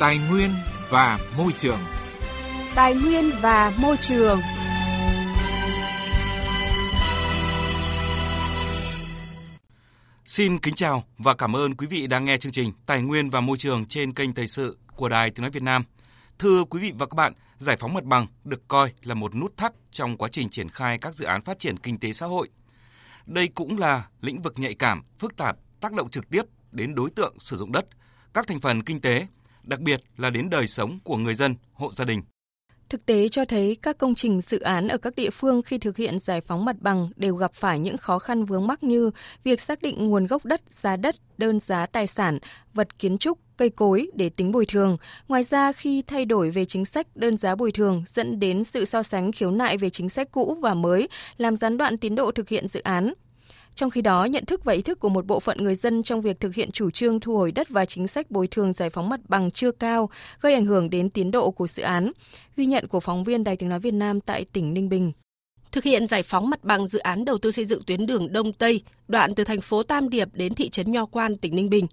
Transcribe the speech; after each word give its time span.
Tài 0.00 0.18
nguyên 0.18 0.50
và 0.90 1.18
môi 1.36 1.52
trường. 1.58 1.78
Tài 2.74 2.94
nguyên 2.94 3.30
và 3.40 3.72
môi 3.80 3.96
trường. 3.96 4.40
Xin 10.24 10.58
kính 10.58 10.74
chào 10.74 11.04
và 11.18 11.34
cảm 11.34 11.56
ơn 11.56 11.74
quý 11.74 11.86
vị 11.86 12.06
đang 12.06 12.24
nghe 12.24 12.36
chương 12.36 12.52
trình 12.52 12.72
Tài 12.86 13.02
nguyên 13.02 13.30
và 13.30 13.40
môi 13.40 13.56
trường 13.58 13.84
trên 13.84 14.12
kênh 14.12 14.34
Thời 14.34 14.46
sự 14.46 14.78
của 14.96 15.08
Đài 15.08 15.30
Tiếng 15.30 15.42
nói 15.42 15.50
Việt 15.50 15.62
Nam. 15.62 15.82
Thưa 16.38 16.64
quý 16.64 16.80
vị 16.80 16.92
và 16.98 17.06
các 17.06 17.14
bạn, 17.14 17.32
giải 17.56 17.76
phóng 17.76 17.94
mặt 17.94 18.04
bằng 18.04 18.26
được 18.44 18.68
coi 18.68 18.92
là 19.02 19.14
một 19.14 19.34
nút 19.34 19.56
thắt 19.56 19.72
trong 19.90 20.16
quá 20.16 20.28
trình 20.32 20.48
triển 20.48 20.68
khai 20.68 20.98
các 20.98 21.14
dự 21.14 21.24
án 21.24 21.42
phát 21.42 21.58
triển 21.58 21.78
kinh 21.78 21.98
tế 21.98 22.12
xã 22.12 22.26
hội. 22.26 22.48
Đây 23.26 23.48
cũng 23.48 23.78
là 23.78 24.08
lĩnh 24.20 24.40
vực 24.40 24.58
nhạy 24.58 24.74
cảm, 24.74 25.02
phức 25.18 25.36
tạp, 25.36 25.56
tác 25.80 25.92
động 25.92 26.10
trực 26.10 26.30
tiếp 26.30 26.42
đến 26.72 26.94
đối 26.94 27.10
tượng 27.10 27.36
sử 27.38 27.56
dụng 27.56 27.72
đất, 27.72 27.86
các 28.34 28.46
thành 28.46 28.60
phần 28.60 28.82
kinh 28.82 29.00
tế, 29.00 29.26
đặc 29.64 29.80
biệt 29.80 30.00
là 30.16 30.30
đến 30.30 30.50
đời 30.50 30.66
sống 30.66 30.98
của 31.04 31.16
người 31.16 31.34
dân, 31.34 31.54
hộ 31.72 31.90
gia 31.90 32.04
đình. 32.04 32.22
Thực 32.88 33.06
tế 33.06 33.28
cho 33.28 33.44
thấy 33.44 33.76
các 33.82 33.98
công 33.98 34.14
trình 34.14 34.40
dự 34.40 34.60
án 34.60 34.88
ở 34.88 34.98
các 34.98 35.14
địa 35.16 35.30
phương 35.30 35.62
khi 35.62 35.78
thực 35.78 35.96
hiện 35.96 36.18
giải 36.18 36.40
phóng 36.40 36.64
mặt 36.64 36.76
bằng 36.80 37.08
đều 37.16 37.34
gặp 37.34 37.54
phải 37.54 37.78
những 37.78 37.96
khó 37.96 38.18
khăn 38.18 38.44
vướng 38.44 38.66
mắc 38.66 38.82
như 38.82 39.10
việc 39.44 39.60
xác 39.60 39.82
định 39.82 40.08
nguồn 40.08 40.26
gốc 40.26 40.44
đất, 40.44 40.60
giá 40.68 40.96
đất, 40.96 41.16
đơn 41.38 41.60
giá 41.60 41.86
tài 41.86 42.06
sản, 42.06 42.38
vật 42.74 42.98
kiến 42.98 43.18
trúc, 43.18 43.38
cây 43.56 43.70
cối 43.70 44.10
để 44.14 44.28
tính 44.28 44.52
bồi 44.52 44.66
thường. 44.66 44.96
Ngoài 45.28 45.42
ra, 45.42 45.72
khi 45.72 46.02
thay 46.02 46.24
đổi 46.24 46.50
về 46.50 46.64
chính 46.64 46.84
sách 46.84 47.06
đơn 47.14 47.36
giá 47.36 47.54
bồi 47.54 47.72
thường 47.72 48.02
dẫn 48.06 48.40
đến 48.40 48.64
sự 48.64 48.84
so 48.84 49.02
sánh 49.02 49.32
khiếu 49.32 49.50
nại 49.50 49.76
về 49.76 49.90
chính 49.90 50.08
sách 50.08 50.28
cũ 50.32 50.56
và 50.60 50.74
mới, 50.74 51.08
làm 51.36 51.56
gián 51.56 51.76
đoạn 51.76 51.98
tiến 51.98 52.14
độ 52.14 52.32
thực 52.32 52.48
hiện 52.48 52.68
dự 52.68 52.80
án. 52.80 53.12
Trong 53.80 53.90
khi 53.90 54.02
đó, 54.02 54.24
nhận 54.24 54.44
thức 54.44 54.64
và 54.64 54.72
ý 54.72 54.82
thức 54.82 55.00
của 55.00 55.08
một 55.08 55.26
bộ 55.26 55.40
phận 55.40 55.64
người 55.64 55.74
dân 55.74 56.02
trong 56.02 56.20
việc 56.20 56.40
thực 56.40 56.54
hiện 56.54 56.70
chủ 56.70 56.90
trương 56.90 57.20
thu 57.20 57.36
hồi 57.36 57.52
đất 57.52 57.68
và 57.68 57.84
chính 57.84 58.06
sách 58.06 58.30
bồi 58.30 58.46
thường 58.46 58.72
giải 58.72 58.90
phóng 58.90 59.08
mặt 59.08 59.20
bằng 59.28 59.50
chưa 59.50 59.72
cao, 59.72 60.10
gây 60.40 60.54
ảnh 60.54 60.66
hưởng 60.66 60.90
đến 60.90 61.10
tiến 61.10 61.30
độ 61.30 61.50
của 61.50 61.66
dự 61.66 61.82
án. 61.82 62.12
Ghi 62.56 62.66
nhận 62.66 62.86
của 62.86 63.00
phóng 63.00 63.24
viên 63.24 63.44
Đài 63.44 63.56
tiếng 63.56 63.68
nói 63.68 63.80
Việt 63.80 63.94
Nam 63.94 64.20
tại 64.20 64.44
tỉnh 64.52 64.74
Ninh 64.74 64.88
Bình. 64.88 65.12
Thực 65.72 65.84
hiện 65.84 66.06
giải 66.06 66.22
phóng 66.22 66.50
mặt 66.50 66.64
bằng 66.64 66.88
dự 66.88 66.98
án 66.98 67.24
đầu 67.24 67.38
tư 67.38 67.50
xây 67.50 67.64
dựng 67.64 67.82
tuyến 67.86 68.06
đường 68.06 68.32
Đông 68.32 68.52
Tây, 68.52 68.82
đoạn 69.08 69.34
từ 69.34 69.44
thành 69.44 69.60
phố 69.60 69.82
Tam 69.82 70.08
Điệp 70.08 70.28
đến 70.32 70.54
thị 70.54 70.70
trấn 70.70 70.92
Nho 70.92 71.06
Quan, 71.06 71.36
tỉnh 71.36 71.56
Ninh 71.56 71.70
Bình. 71.70 71.86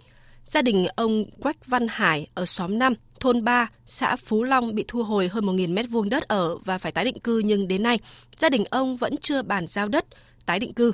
Gia 0.46 0.62
đình 0.62 0.88
ông 0.96 1.26
Quách 1.42 1.66
Văn 1.66 1.88
Hải 1.90 2.28
ở 2.34 2.46
xóm 2.46 2.80
5, 2.80 2.94
thôn 3.20 3.44
3, 3.44 3.70
xã 3.86 4.16
Phú 4.16 4.44
Long 4.44 4.76
bị 4.76 4.86
thu 4.88 5.04
hồi 5.04 5.28
hơn 5.28 5.46
1.000 5.46 5.74
mét 5.74 5.86
vuông 5.90 6.10
đất 6.10 6.24
ở 6.24 6.58
và 6.58 6.78
phải 6.78 6.92
tái 6.92 7.06
định 7.06 7.20
cư 7.20 7.40
nhưng 7.46 7.68
đến 7.68 7.84
nay, 7.84 8.00
gia 8.38 8.50
đình 8.50 8.64
ông 8.70 8.98
vẫn 8.98 9.16
chưa 9.22 9.42
bàn 9.42 9.68
giao 9.68 9.88
đất, 9.88 10.06
tái 10.46 10.60
định 10.60 10.74
cư. 10.74 10.92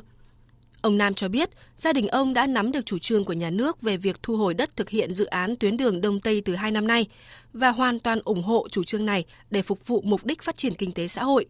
Ông 0.84 0.98
Nam 0.98 1.14
cho 1.14 1.28
biết, 1.28 1.50
gia 1.78 1.94
đình 1.94 2.08
ông 2.08 2.34
đã 2.34 2.48
nắm 2.48 2.72
được 2.72 2.86
chủ 2.86 3.00
trương 3.00 3.24
của 3.24 3.34
nhà 3.34 3.50
nước 3.50 3.82
về 3.82 3.98
việc 3.98 4.24
thu 4.24 4.38
hồi 4.38 4.54
đất 4.54 4.76
thực 4.76 4.90
hiện 4.90 5.14
dự 5.14 5.26
án 5.26 5.56
tuyến 5.56 5.78
đường 5.78 6.02
Đông 6.02 6.20
Tây 6.20 6.42
từ 6.46 6.56
2 6.56 6.72
năm 6.72 6.88
nay 6.88 7.08
và 7.54 7.70
hoàn 7.70 8.00
toàn 8.00 8.20
ủng 8.26 8.44
hộ 8.44 8.68
chủ 8.72 8.84
trương 8.84 9.06
này 9.06 9.26
để 9.52 9.62
phục 9.62 9.88
vụ 9.88 10.02
mục 10.06 10.26
đích 10.26 10.42
phát 10.42 10.58
triển 10.58 10.74
kinh 10.74 10.92
tế 10.92 11.08
xã 11.08 11.24
hội. 11.24 11.46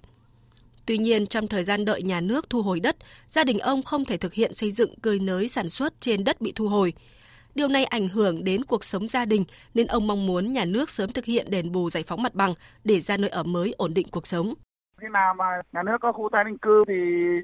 Tuy 0.86 0.98
nhiên, 0.98 1.28
trong 1.28 1.48
thời 1.48 1.64
gian 1.64 1.86
đợi 1.86 2.02
nhà 2.02 2.22
nước 2.22 2.50
thu 2.50 2.62
hồi 2.62 2.80
đất, 2.80 2.96
gia 3.30 3.44
đình 3.44 3.60
ông 3.60 3.84
không 3.84 4.06
thể 4.06 4.18
thực 4.18 4.34
hiện 4.34 4.54
xây 4.54 4.72
dựng 4.72 4.96
cơi 4.96 5.20
nới 5.20 5.48
sản 5.48 5.70
xuất 5.70 6.02
trên 6.02 6.24
đất 6.24 6.42
bị 6.42 6.52
thu 6.56 6.68
hồi. 6.68 6.94
Điều 7.56 7.68
này 7.68 7.86
ảnh 7.86 8.10
hưởng 8.10 8.44
đến 8.44 8.64
cuộc 8.64 8.84
sống 8.84 9.08
gia 9.08 9.26
đình 9.26 9.46
nên 9.74 9.88
ông 9.88 10.08
mong 10.08 10.26
muốn 10.26 10.54
nhà 10.54 10.66
nước 10.66 10.90
sớm 10.90 11.12
thực 11.12 11.26
hiện 11.26 11.50
đền 11.50 11.72
bù 11.72 11.90
giải 11.90 12.04
phóng 12.08 12.24
mặt 12.24 12.36
bằng 12.36 12.54
để 12.84 13.00
ra 13.00 13.18
nơi 13.18 13.30
ở 13.30 13.44
mới 13.44 13.74
ổn 13.78 13.94
định 13.94 14.08
cuộc 14.12 14.28
sống 14.28 14.54
khi 15.02 15.08
nào 15.12 15.34
mà 15.34 15.46
nhà 15.72 15.84
nước 15.84 15.98
có 16.02 16.12
khu 16.12 16.30
tái 16.32 16.44
định 16.44 16.58
cư 16.58 16.84
thì 16.88 16.94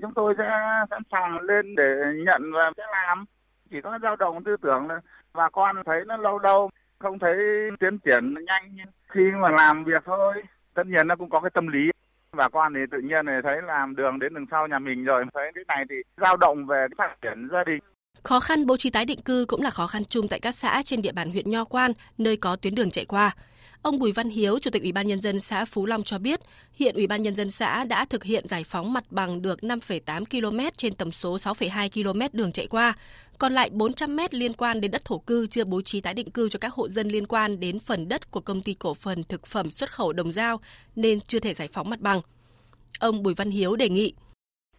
chúng 0.02 0.14
tôi 0.14 0.33
sẽ 0.38 0.50
sẵn 0.89 1.02
sàng 1.11 1.39
lên 1.39 1.75
để 1.75 1.94
nhận 2.25 2.52
và 2.53 2.72
sẽ 2.78 2.83
làm. 2.91 3.25
Chỉ 3.72 3.78
có 3.83 4.00
dao 4.03 4.16
động 4.16 4.44
tư 4.44 4.56
tưởng 4.61 4.88
là 4.88 5.02
bà 5.33 5.50
con 5.50 5.75
thấy 5.86 6.02
nó 6.08 6.17
lâu 6.17 6.39
đâu 6.39 6.69
không 7.00 7.19
thấy 7.19 7.36
tiến 7.80 8.00
triển 8.00 8.33
nhanh 8.33 8.78
khi 9.09 9.22
mà 9.41 9.50
làm 9.50 9.83
việc 9.83 10.03
thôi 10.06 10.44
tất 10.73 10.83
nhiên 10.88 11.08
nó 11.08 11.16
cũng 11.16 11.29
có 11.29 11.40
cái 11.40 11.51
tâm 11.53 11.68
lý. 11.68 11.79
Bà 12.38 12.50
con 12.50 12.73
thì 12.73 12.79
tự 12.91 12.97
nhiên 12.97 13.25
này 13.25 13.41
thấy 13.44 13.62
làm 13.62 13.96
đường 13.96 14.19
đến 14.19 14.34
đằng 14.34 14.46
sau 14.52 14.68
nhà 14.68 14.79
mình 14.79 15.03
rồi 15.03 15.23
thấy 15.34 15.52
cái 15.56 15.63
này 15.68 15.85
thì 15.90 15.96
dao 16.18 16.38
động 16.38 16.66
về 16.66 16.85
cái 16.90 16.96
phát 16.97 17.16
triển 17.22 17.50
gia 17.52 17.63
đình. 17.63 17.79
Khó 18.23 18.40
khăn 18.40 18.66
bố 18.66 18.78
trí 18.78 18.90
tái 18.90 19.06
định 19.06 19.22
cư 19.25 19.46
cũng 19.47 19.62
là 19.62 19.69
khó 19.69 19.88
khăn 19.88 20.02
chung 20.09 20.28
tại 20.29 20.40
các 20.40 20.52
xã 20.52 20.81
trên 20.85 21.02
địa 21.02 21.12
bàn 21.12 21.31
huyện 21.31 21.50
Nho 21.50 21.63
Quan, 21.63 21.91
nơi 22.18 22.38
có 22.38 22.56
tuyến 22.62 22.75
đường 22.75 22.91
chạy 22.91 23.06
qua. 23.06 23.31
Ông 23.81 24.00
Bùi 24.00 24.12
Văn 24.12 24.29
Hiếu, 24.29 24.59
Chủ 24.59 24.72
tịch 24.72 24.81
Ủy 24.81 24.91
ban 24.91 25.07
nhân 25.07 25.22
dân 25.22 25.40
xã 25.40 25.66
Phú 25.66 25.85
Long 25.85 26.03
cho 26.03 26.19
biết, 26.19 26.40
hiện 26.73 26.95
Ủy 26.95 27.07
ban 27.07 27.23
nhân 27.23 27.35
dân 27.35 27.51
xã 27.51 27.84
đã 27.84 28.06
thực 28.06 28.23
hiện 28.23 28.47
giải 28.47 28.63
phóng 28.63 28.94
mặt 28.94 29.03
bằng 29.09 29.41
được 29.41 29.59
5,8 29.59 30.25
km 30.25 30.59
trên 30.78 30.94
tổng 30.94 31.12
số 31.12 31.38
6,2 31.38 31.90
km 32.13 32.38
đường 32.38 32.51
chạy 32.51 32.67
qua. 32.67 32.94
Còn 33.38 33.53
lại 33.53 33.69
400 33.73 34.16
m 34.16 34.19
liên 34.31 34.53
quan 34.53 34.81
đến 34.81 34.91
đất 34.91 35.06
thổ 35.06 35.17
cư 35.17 35.47
chưa 35.47 35.66
bố 35.66 35.81
trí 35.81 36.01
tái 36.01 36.13
định 36.13 36.31
cư 36.31 36.50
cho 36.50 36.59
các 36.59 36.73
hộ 36.73 36.90
dân 36.90 37.07
liên 37.07 37.28
quan 37.28 37.59
đến 37.59 37.79
phần 37.79 38.09
đất 38.09 38.31
của 38.31 38.40
công 38.40 38.62
ty 38.62 38.73
cổ 38.73 38.94
phần 38.94 39.23
thực 39.23 39.45
phẩm 39.45 39.69
xuất 39.69 39.91
khẩu 39.91 40.13
Đồng 40.13 40.31
Giao 40.31 40.59
nên 40.96 41.19
chưa 41.19 41.40
thể 41.40 41.53
giải 41.53 41.69
phóng 41.73 41.90
mặt 41.90 42.00
bằng. 42.00 42.22
Ông 43.00 43.23
Bùi 43.23 43.34
Văn 43.34 43.50
Hiếu 43.50 43.75
đề 43.75 43.90
nghị 43.90 44.13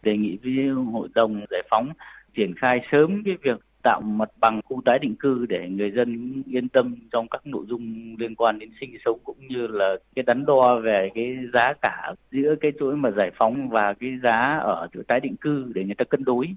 đề 0.03 0.17
nghị 0.17 0.37
với 0.43 0.53
hội 0.93 1.07
đồng 1.15 1.45
giải 1.51 1.61
phóng 1.71 1.89
triển 2.37 2.53
khai 2.61 2.79
sớm 2.91 3.21
cái 3.25 3.33
việc 3.43 3.70
tạo 3.83 4.01
mặt 4.01 4.29
bằng 4.39 4.61
khu 4.65 4.81
tái 4.85 4.99
định 5.01 5.15
cư 5.15 5.45
để 5.49 5.69
người 5.69 5.91
dân 5.95 6.43
yên 6.47 6.69
tâm 6.69 6.95
trong 7.11 7.27
các 7.31 7.47
nội 7.47 7.65
dung 7.69 8.15
liên 8.19 8.35
quan 8.35 8.59
đến 8.59 8.69
sinh 8.79 8.97
sống 9.05 9.19
cũng 9.23 9.47
như 9.47 9.67
là 9.67 9.95
cái 10.15 10.23
đắn 10.23 10.45
đo 10.45 10.79
về 10.83 11.09
cái 11.15 11.25
giá 11.53 11.73
cả 11.81 12.13
giữa 12.31 12.55
cái 12.61 12.71
chuỗi 12.79 12.95
mà 12.95 13.09
giải 13.17 13.31
phóng 13.37 13.69
và 13.69 13.93
cái 13.99 14.09
giá 14.23 14.41
ở 14.61 14.87
chỗ 14.93 14.99
tái 15.07 15.19
định 15.19 15.35
cư 15.41 15.71
để 15.75 15.83
người 15.83 15.95
ta 15.97 16.05
cân 16.09 16.23
đối. 16.23 16.47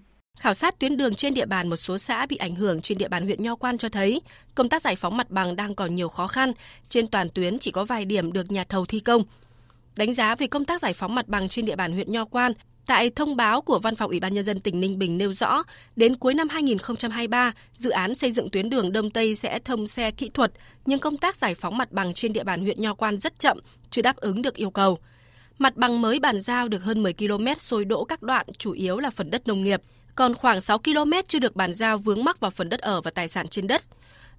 Khảo 0.41 0.55
sát 0.55 0.79
tuyến 0.79 0.97
đường 0.97 1.15
trên 1.15 1.35
địa 1.35 1.47
bàn 1.47 1.69
một 1.69 1.77
số 1.77 1.99
xã 1.99 2.27
bị 2.27 2.37
ảnh 2.37 2.55
hưởng 2.55 2.81
trên 2.81 2.99
địa 2.99 3.09
bàn 3.09 3.23
huyện 3.23 3.43
Nho 3.43 3.57
Quan 3.57 3.79
cho 3.79 3.89
thấy, 3.89 4.21
công 4.55 4.69
tác 4.69 4.83
giải 4.83 4.97
phóng 4.97 5.17
mặt 5.17 5.31
bằng 5.31 5.57
đang 5.57 5.75
còn 5.75 5.95
nhiều 5.95 6.09
khó 6.09 6.27
khăn, 6.27 6.53
trên 6.89 7.07
toàn 7.07 7.29
tuyến 7.35 7.59
chỉ 7.59 7.71
có 7.71 7.85
vài 7.85 8.05
điểm 8.05 8.33
được 8.33 8.53
nhà 8.53 8.65
thầu 8.65 8.85
thi 8.87 9.01
công. 9.01 9.23
Đánh 9.99 10.15
giá 10.15 10.35
về 10.35 10.47
công 10.47 10.65
tác 10.65 10.81
giải 10.81 10.93
phóng 10.95 11.15
mặt 11.15 11.29
bằng 11.29 11.49
trên 11.49 11.67
địa 11.67 11.77
bàn 11.77 11.93
huyện 11.93 12.13
Nho 12.13 12.25
Quan, 12.25 12.53
Tại 12.87 13.11
thông 13.11 13.37
báo 13.37 13.61
của 13.61 13.79
Văn 13.79 13.97
phòng 13.97 14.11
Ủy 14.11 14.21
ban 14.21 14.35
Nhân 14.35 14.45
dân 14.45 14.61
tỉnh 14.61 14.81
Ninh 14.81 14.99
Bình 14.99 15.19
nêu 15.19 15.33
rõ, 15.33 15.63
đến 15.97 16.17
cuối 16.17 16.35
năm 16.35 16.49
2023, 16.49 17.53
dự 17.75 17.91
án 17.91 18.15
xây 18.15 18.33
dựng 18.33 18.49
tuyến 18.51 18.71
đường 18.71 18.93
Đông 18.93 19.11
Tây 19.11 19.35
sẽ 19.35 19.59
thông 19.59 19.87
xe 19.87 20.11
kỹ 20.11 20.31
thuật, 20.35 20.53
nhưng 20.87 20.99
công 20.99 21.17
tác 21.17 21.37
giải 21.37 21.55
phóng 21.55 21.79
mặt 21.79 21.93
bằng 21.93 22.15
trên 22.15 22.33
địa 22.33 22.45
bàn 22.45 22.61
huyện 22.61 22.81
Nho 22.81 22.95
Quan 22.95 23.19
rất 23.19 23.39
chậm, 23.39 23.59
chưa 23.91 24.03
đáp 24.03 24.17
ứng 24.17 24.43
được 24.43 24.55
yêu 24.55 24.71
cầu. 24.71 24.99
Mặt 25.59 25.77
bằng 25.77 26.03
mới 26.03 26.21
bàn 26.21 26.43
giao 26.43 26.69
được 26.69 26.85
hơn 26.85 27.03
10 27.03 27.13
km 27.13 27.47
sôi 27.59 27.85
đỗ 27.85 28.05
các 28.05 28.23
đoạn 28.23 28.47
chủ 28.59 28.73
yếu 28.73 28.99
là 28.99 29.11
phần 29.11 29.31
đất 29.31 29.49
nông 29.49 29.65
nghiệp, 29.65 29.83
còn 30.15 30.35
khoảng 30.35 30.61
6 30.61 30.79
km 30.79 31.13
chưa 31.29 31.39
được 31.39 31.57
bàn 31.57 31.75
giao 31.75 31.99
vướng 31.99 32.25
mắc 32.25 32.41
vào 32.41 32.51
phần 32.51 32.69
đất 32.69 32.81
ở 32.81 33.01
và 33.01 33.11
tài 33.11 33.29
sản 33.29 33.49
trên 33.49 33.67
đất. 33.67 33.83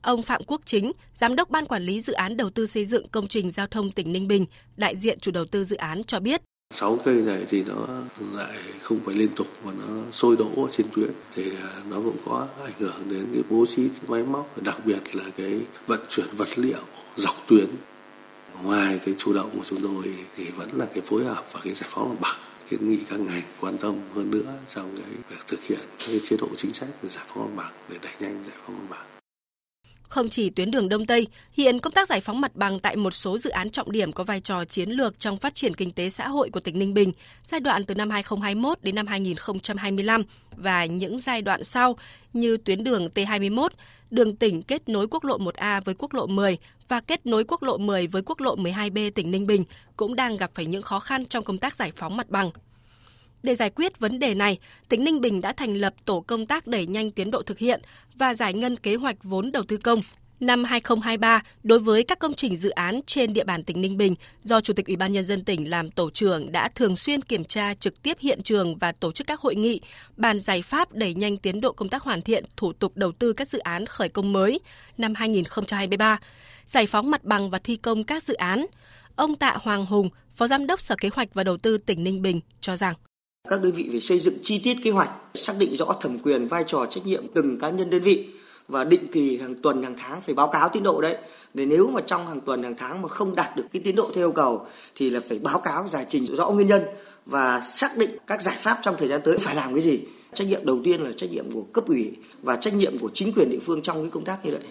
Ông 0.02 0.24
Phạm 0.24 0.44
Quốc 0.44 0.62
Chính, 0.66 0.92
Giám 1.16 1.36
đốc 1.36 1.50
Ban 1.50 1.66
Quản 1.66 1.84
lý 1.84 2.02
Dự 2.02 2.14
án 2.14 2.38
Đầu 2.38 2.50
tư 2.50 2.68
xây 2.68 2.86
dựng 2.86 3.08
công 3.08 3.28
trình 3.28 3.52
giao 3.52 3.68
thông 3.68 3.92
tỉnh 3.92 4.14
Ninh 4.14 4.28
Bình, 4.28 4.46
đại 4.78 4.98
diện 4.98 5.20
chủ 5.20 5.32
đầu 5.32 5.46
tư 5.46 5.64
dự 5.64 5.76
án 5.76 6.04
cho 6.04 6.20
biết, 6.20 6.42
sáu 6.76 7.00
cây 7.06 7.16
này 7.16 7.46
thì 7.50 7.64
nó 7.64 7.88
lại 8.34 8.58
không 8.82 9.00
phải 9.00 9.16
liên 9.16 9.30
tục 9.36 9.48
mà 9.66 9.72
nó 9.80 10.12
sôi 10.12 10.36
đỗ 10.36 10.68
trên 10.72 10.88
tuyến. 10.96 11.10
Thì 11.36 11.52
à, 11.56 11.70
nó 11.90 11.96
cũng 11.96 12.18
có 12.26 12.48
ảnh 12.64 12.74
hưởng 12.80 13.10
đến 13.10 13.28
cái 13.34 13.44
bố 13.50 13.66
trí 13.66 13.88
cái 13.90 14.02
máy 14.08 14.24
móc, 14.24 14.64
đặc 14.64 14.86
biệt 14.86 15.16
là 15.16 15.24
cái 15.38 15.62
vận 15.88 16.00
chuyển 16.10 16.26
vật 16.38 16.48
liệu 16.56 16.82
dọc 17.18 17.36
tuyến. 17.48 17.68
Ngoài 18.64 19.00
cái 19.06 19.16
chủ 19.18 19.34
động 19.34 19.50
của 19.54 19.64
chúng 19.66 19.82
tôi 19.82 20.14
thì 20.38 20.46
vẫn 20.50 20.70
là 20.74 20.86
cái 20.94 21.02
phối 21.02 21.24
hợp 21.24 21.44
và 21.54 21.60
cái 21.64 21.74
giải 21.74 21.90
phóng 21.94 22.10
mặt 22.10 22.16
bằng, 22.22 22.40
kiến 22.70 22.90
nghị 22.90 23.00
các 23.10 23.20
ngành 23.20 23.44
quan 23.60 23.78
tâm 23.78 23.96
hơn 24.16 24.32
nữa 24.32 24.54
trong 24.76 24.98
cái 24.98 25.16
việc 25.30 25.48
thực 25.48 25.64
hiện 25.64 25.80
cái 26.08 26.22
chế 26.24 26.38
độ 26.38 26.48
chính 26.58 26.74
sách 26.74 26.90
về 27.02 27.10
giải 27.10 27.26
phóng 27.28 27.56
mặt 27.56 27.64
bằng, 27.64 27.74
để 27.90 27.98
đẩy 28.04 28.14
nhanh 28.20 28.44
giải 28.48 28.58
phóng 28.66 28.78
mặt 28.78 28.86
bằng 28.90 29.15
không 30.08 30.30
chỉ 30.30 30.50
tuyến 30.50 30.72
đường 30.72 30.90
Đông 30.90 31.06
Tây, 31.06 31.28
hiện 31.52 31.80
công 31.80 31.94
tác 31.94 32.08
giải 32.08 32.22
phóng 32.22 32.42
mặt 32.42 32.56
bằng 32.56 32.80
tại 32.80 32.96
một 32.96 33.12
số 33.12 33.38
dự 33.38 33.50
án 33.50 33.70
trọng 33.70 33.92
điểm 33.92 34.12
có 34.12 34.24
vai 34.24 34.42
trò 34.42 34.66
chiến 34.66 34.90
lược 34.90 35.20
trong 35.20 35.38
phát 35.38 35.56
triển 35.56 35.74
kinh 35.74 35.92
tế 35.92 36.10
xã 36.10 36.28
hội 36.28 36.50
của 36.50 36.60
tỉnh 36.60 36.80
Ninh 36.80 36.94
Bình 36.94 37.12
giai 37.44 37.60
đoạn 37.60 37.84
từ 37.84 37.96
năm 37.96 38.10
2021 38.10 38.78
đến 38.84 38.96
năm 38.96 39.08
2025 39.08 40.24
và 40.52 40.86
những 40.86 41.20
giai 41.20 41.42
đoạn 41.42 41.64
sau 41.64 41.96
như 42.34 42.58
tuyến 42.58 42.84
đường 42.84 43.08
T21, 43.16 43.70
đường 44.12 44.36
tỉnh 44.36 44.62
kết 44.62 44.90
nối 44.90 45.08
quốc 45.08 45.24
lộ 45.24 45.38
1A 45.38 45.82
với 45.82 45.96
quốc 45.96 46.14
lộ 46.14 46.28
10 46.28 46.58
và 46.88 47.00
kết 47.00 47.26
nối 47.26 47.44
quốc 47.44 47.64
lộ 47.64 47.78
10 47.78 48.08
với 48.08 48.22
quốc 48.26 48.40
lộ 48.42 48.56
12B 48.56 49.12
tỉnh 49.16 49.32
Ninh 49.32 49.48
Bình 49.48 49.64
cũng 49.98 50.16
đang 50.16 50.38
gặp 50.38 50.52
phải 50.54 50.66
những 50.66 50.82
khó 50.82 51.00
khăn 51.00 51.26
trong 51.26 51.44
công 51.44 51.58
tác 51.58 51.76
giải 51.76 51.92
phóng 51.96 52.18
mặt 52.18 52.30
bằng. 52.30 52.52
Để 53.46 53.56
giải 53.56 53.70
quyết 53.70 54.00
vấn 54.00 54.20
đề 54.20 54.34
này, 54.34 54.58
tỉnh 54.90 55.04
Ninh 55.04 55.22
Bình 55.22 55.42
đã 55.42 55.54
thành 55.54 55.74
lập 55.74 55.94
tổ 56.06 56.22
công 56.22 56.46
tác 56.46 56.68
đẩy 56.68 56.88
nhanh 56.88 57.12
tiến 57.12 57.32
độ 57.32 57.42
thực 57.42 57.60
hiện 57.60 57.82
và 58.16 58.34
giải 58.34 58.54
ngân 58.54 58.76
kế 58.76 58.96
hoạch 58.96 59.24
vốn 59.24 59.52
đầu 59.52 59.64
tư 59.64 59.78
công. 59.78 60.00
Năm 60.40 60.64
2023, 60.64 61.44
đối 61.64 61.80
với 61.80 62.04
các 62.04 62.20
công 62.20 62.34
trình 62.34 62.58
dự 62.58 62.70
án 62.70 63.00
trên 63.06 63.34
địa 63.34 63.44
bàn 63.44 63.64
tỉnh 63.64 63.82
Ninh 63.82 63.98
Bình, 63.98 64.16
do 64.44 64.62
Chủ 64.62 64.74
tịch 64.74 64.88
Ủy 64.88 64.96
ban 64.96 65.14
Nhân 65.14 65.26
dân 65.26 65.44
tỉnh 65.44 65.70
làm 65.70 65.92
tổ 65.92 66.10
trưởng 66.10 66.52
đã 66.52 66.70
thường 66.70 66.96
xuyên 66.96 67.22
kiểm 67.22 67.44
tra 67.44 67.74
trực 67.74 68.02
tiếp 68.02 68.18
hiện 68.20 68.42
trường 68.44 68.78
và 68.78 68.92
tổ 68.92 69.12
chức 69.12 69.28
các 69.28 69.40
hội 69.40 69.56
nghị, 69.56 69.82
bàn 70.18 70.42
giải 70.42 70.62
pháp 70.62 70.92
đẩy 70.92 71.14
nhanh 71.14 71.38
tiến 71.38 71.62
độ 71.62 71.74
công 71.74 71.90
tác 71.90 72.04
hoàn 72.04 72.22
thiện 72.22 72.46
thủ 72.58 72.74
tục 72.74 72.92
đầu 72.96 73.12
tư 73.12 73.34
các 73.34 73.50
dự 73.50 73.60
án 73.60 73.86
khởi 73.86 74.10
công 74.10 74.34
mới 74.34 74.60
năm 74.98 75.14
2023, 75.16 76.20
giải 76.66 76.88
phóng 76.88 77.12
mặt 77.12 77.24
bằng 77.24 77.50
và 77.50 77.60
thi 77.60 77.76
công 77.76 78.04
các 78.04 78.24
dự 78.24 78.34
án. 78.34 78.66
Ông 79.16 79.36
Tạ 79.36 79.58
Hoàng 79.62 79.86
Hùng, 79.86 80.10
Phó 80.36 80.48
Giám 80.48 80.68
đốc 80.68 80.82
Sở 80.82 80.96
Kế 80.96 81.10
hoạch 81.14 81.34
và 81.34 81.44
Đầu 81.44 81.58
tư 81.58 81.78
tỉnh 81.78 82.04
Ninh 82.04 82.22
Bình 82.22 82.40
cho 82.62 82.76
rằng 82.76 82.96
các 83.48 83.62
đơn 83.62 83.72
vị 83.72 83.88
phải 83.92 84.02
xây 84.02 84.20
dựng 84.20 84.38
chi 84.44 84.60
tiết 84.60 84.76
kế 84.84 84.92
hoạch, 84.92 85.10
xác 85.36 85.54
định 85.60 85.76
rõ 85.76 85.86
thẩm 86.02 86.20
quyền, 86.20 86.48
vai 86.48 86.64
trò, 86.68 86.86
trách 86.86 87.06
nhiệm 87.06 87.28
từng 87.34 87.60
cá 87.60 87.70
nhân 87.70 87.90
đơn 87.90 88.02
vị 88.02 88.28
và 88.68 88.84
định 88.84 89.08
kỳ 89.12 89.38
hàng 89.38 89.56
tuần 89.56 89.84
hàng 89.84 89.96
tháng 89.98 90.22
phải 90.22 90.36
báo 90.36 90.48
cáo 90.48 90.70
tiến 90.70 90.84
độ 90.84 91.02
đấy. 91.02 91.18
Để 91.54 91.66
nếu 91.66 91.88
mà 91.88 92.02
trong 92.02 92.28
hàng 92.28 92.42
tuần 92.42 92.64
hàng 92.64 92.76
tháng 92.78 93.02
mà 93.02 93.08
không 93.08 93.36
đạt 93.36 93.56
được 93.56 93.66
cái 93.74 93.82
tiến 93.86 93.96
độ 93.96 94.12
theo 94.14 94.24
yêu 94.28 94.32
cầu 94.32 94.68
thì 94.96 95.10
là 95.10 95.20
phải 95.30 95.40
báo 95.40 95.60
cáo 95.60 95.88
giải 95.88 96.06
trình 96.10 96.26
rõ 96.26 96.50
nguyên 96.50 96.68
nhân 96.68 96.82
và 97.26 97.62
xác 97.62 97.92
định 97.98 98.10
các 98.28 98.42
giải 98.42 98.58
pháp 98.60 98.80
trong 98.82 98.96
thời 98.98 99.08
gian 99.08 99.22
tới 99.24 99.38
phải 99.38 99.56
làm 99.56 99.74
cái 99.74 99.82
gì. 99.82 100.00
Trách 100.34 100.48
nhiệm 100.48 100.66
đầu 100.66 100.80
tiên 100.84 101.02
là 101.02 101.12
trách 101.18 101.32
nhiệm 101.32 101.52
của 101.52 101.64
cấp 101.74 101.88
ủy 101.88 102.12
và 102.42 102.56
trách 102.56 102.74
nhiệm 102.74 103.00
của 103.00 103.10
chính 103.14 103.34
quyền 103.34 103.50
địa 103.50 103.60
phương 103.62 103.82
trong 103.82 104.02
cái 104.02 104.10
công 104.12 104.26
tác 104.26 104.46
như 104.46 104.52
vậy. 104.52 104.62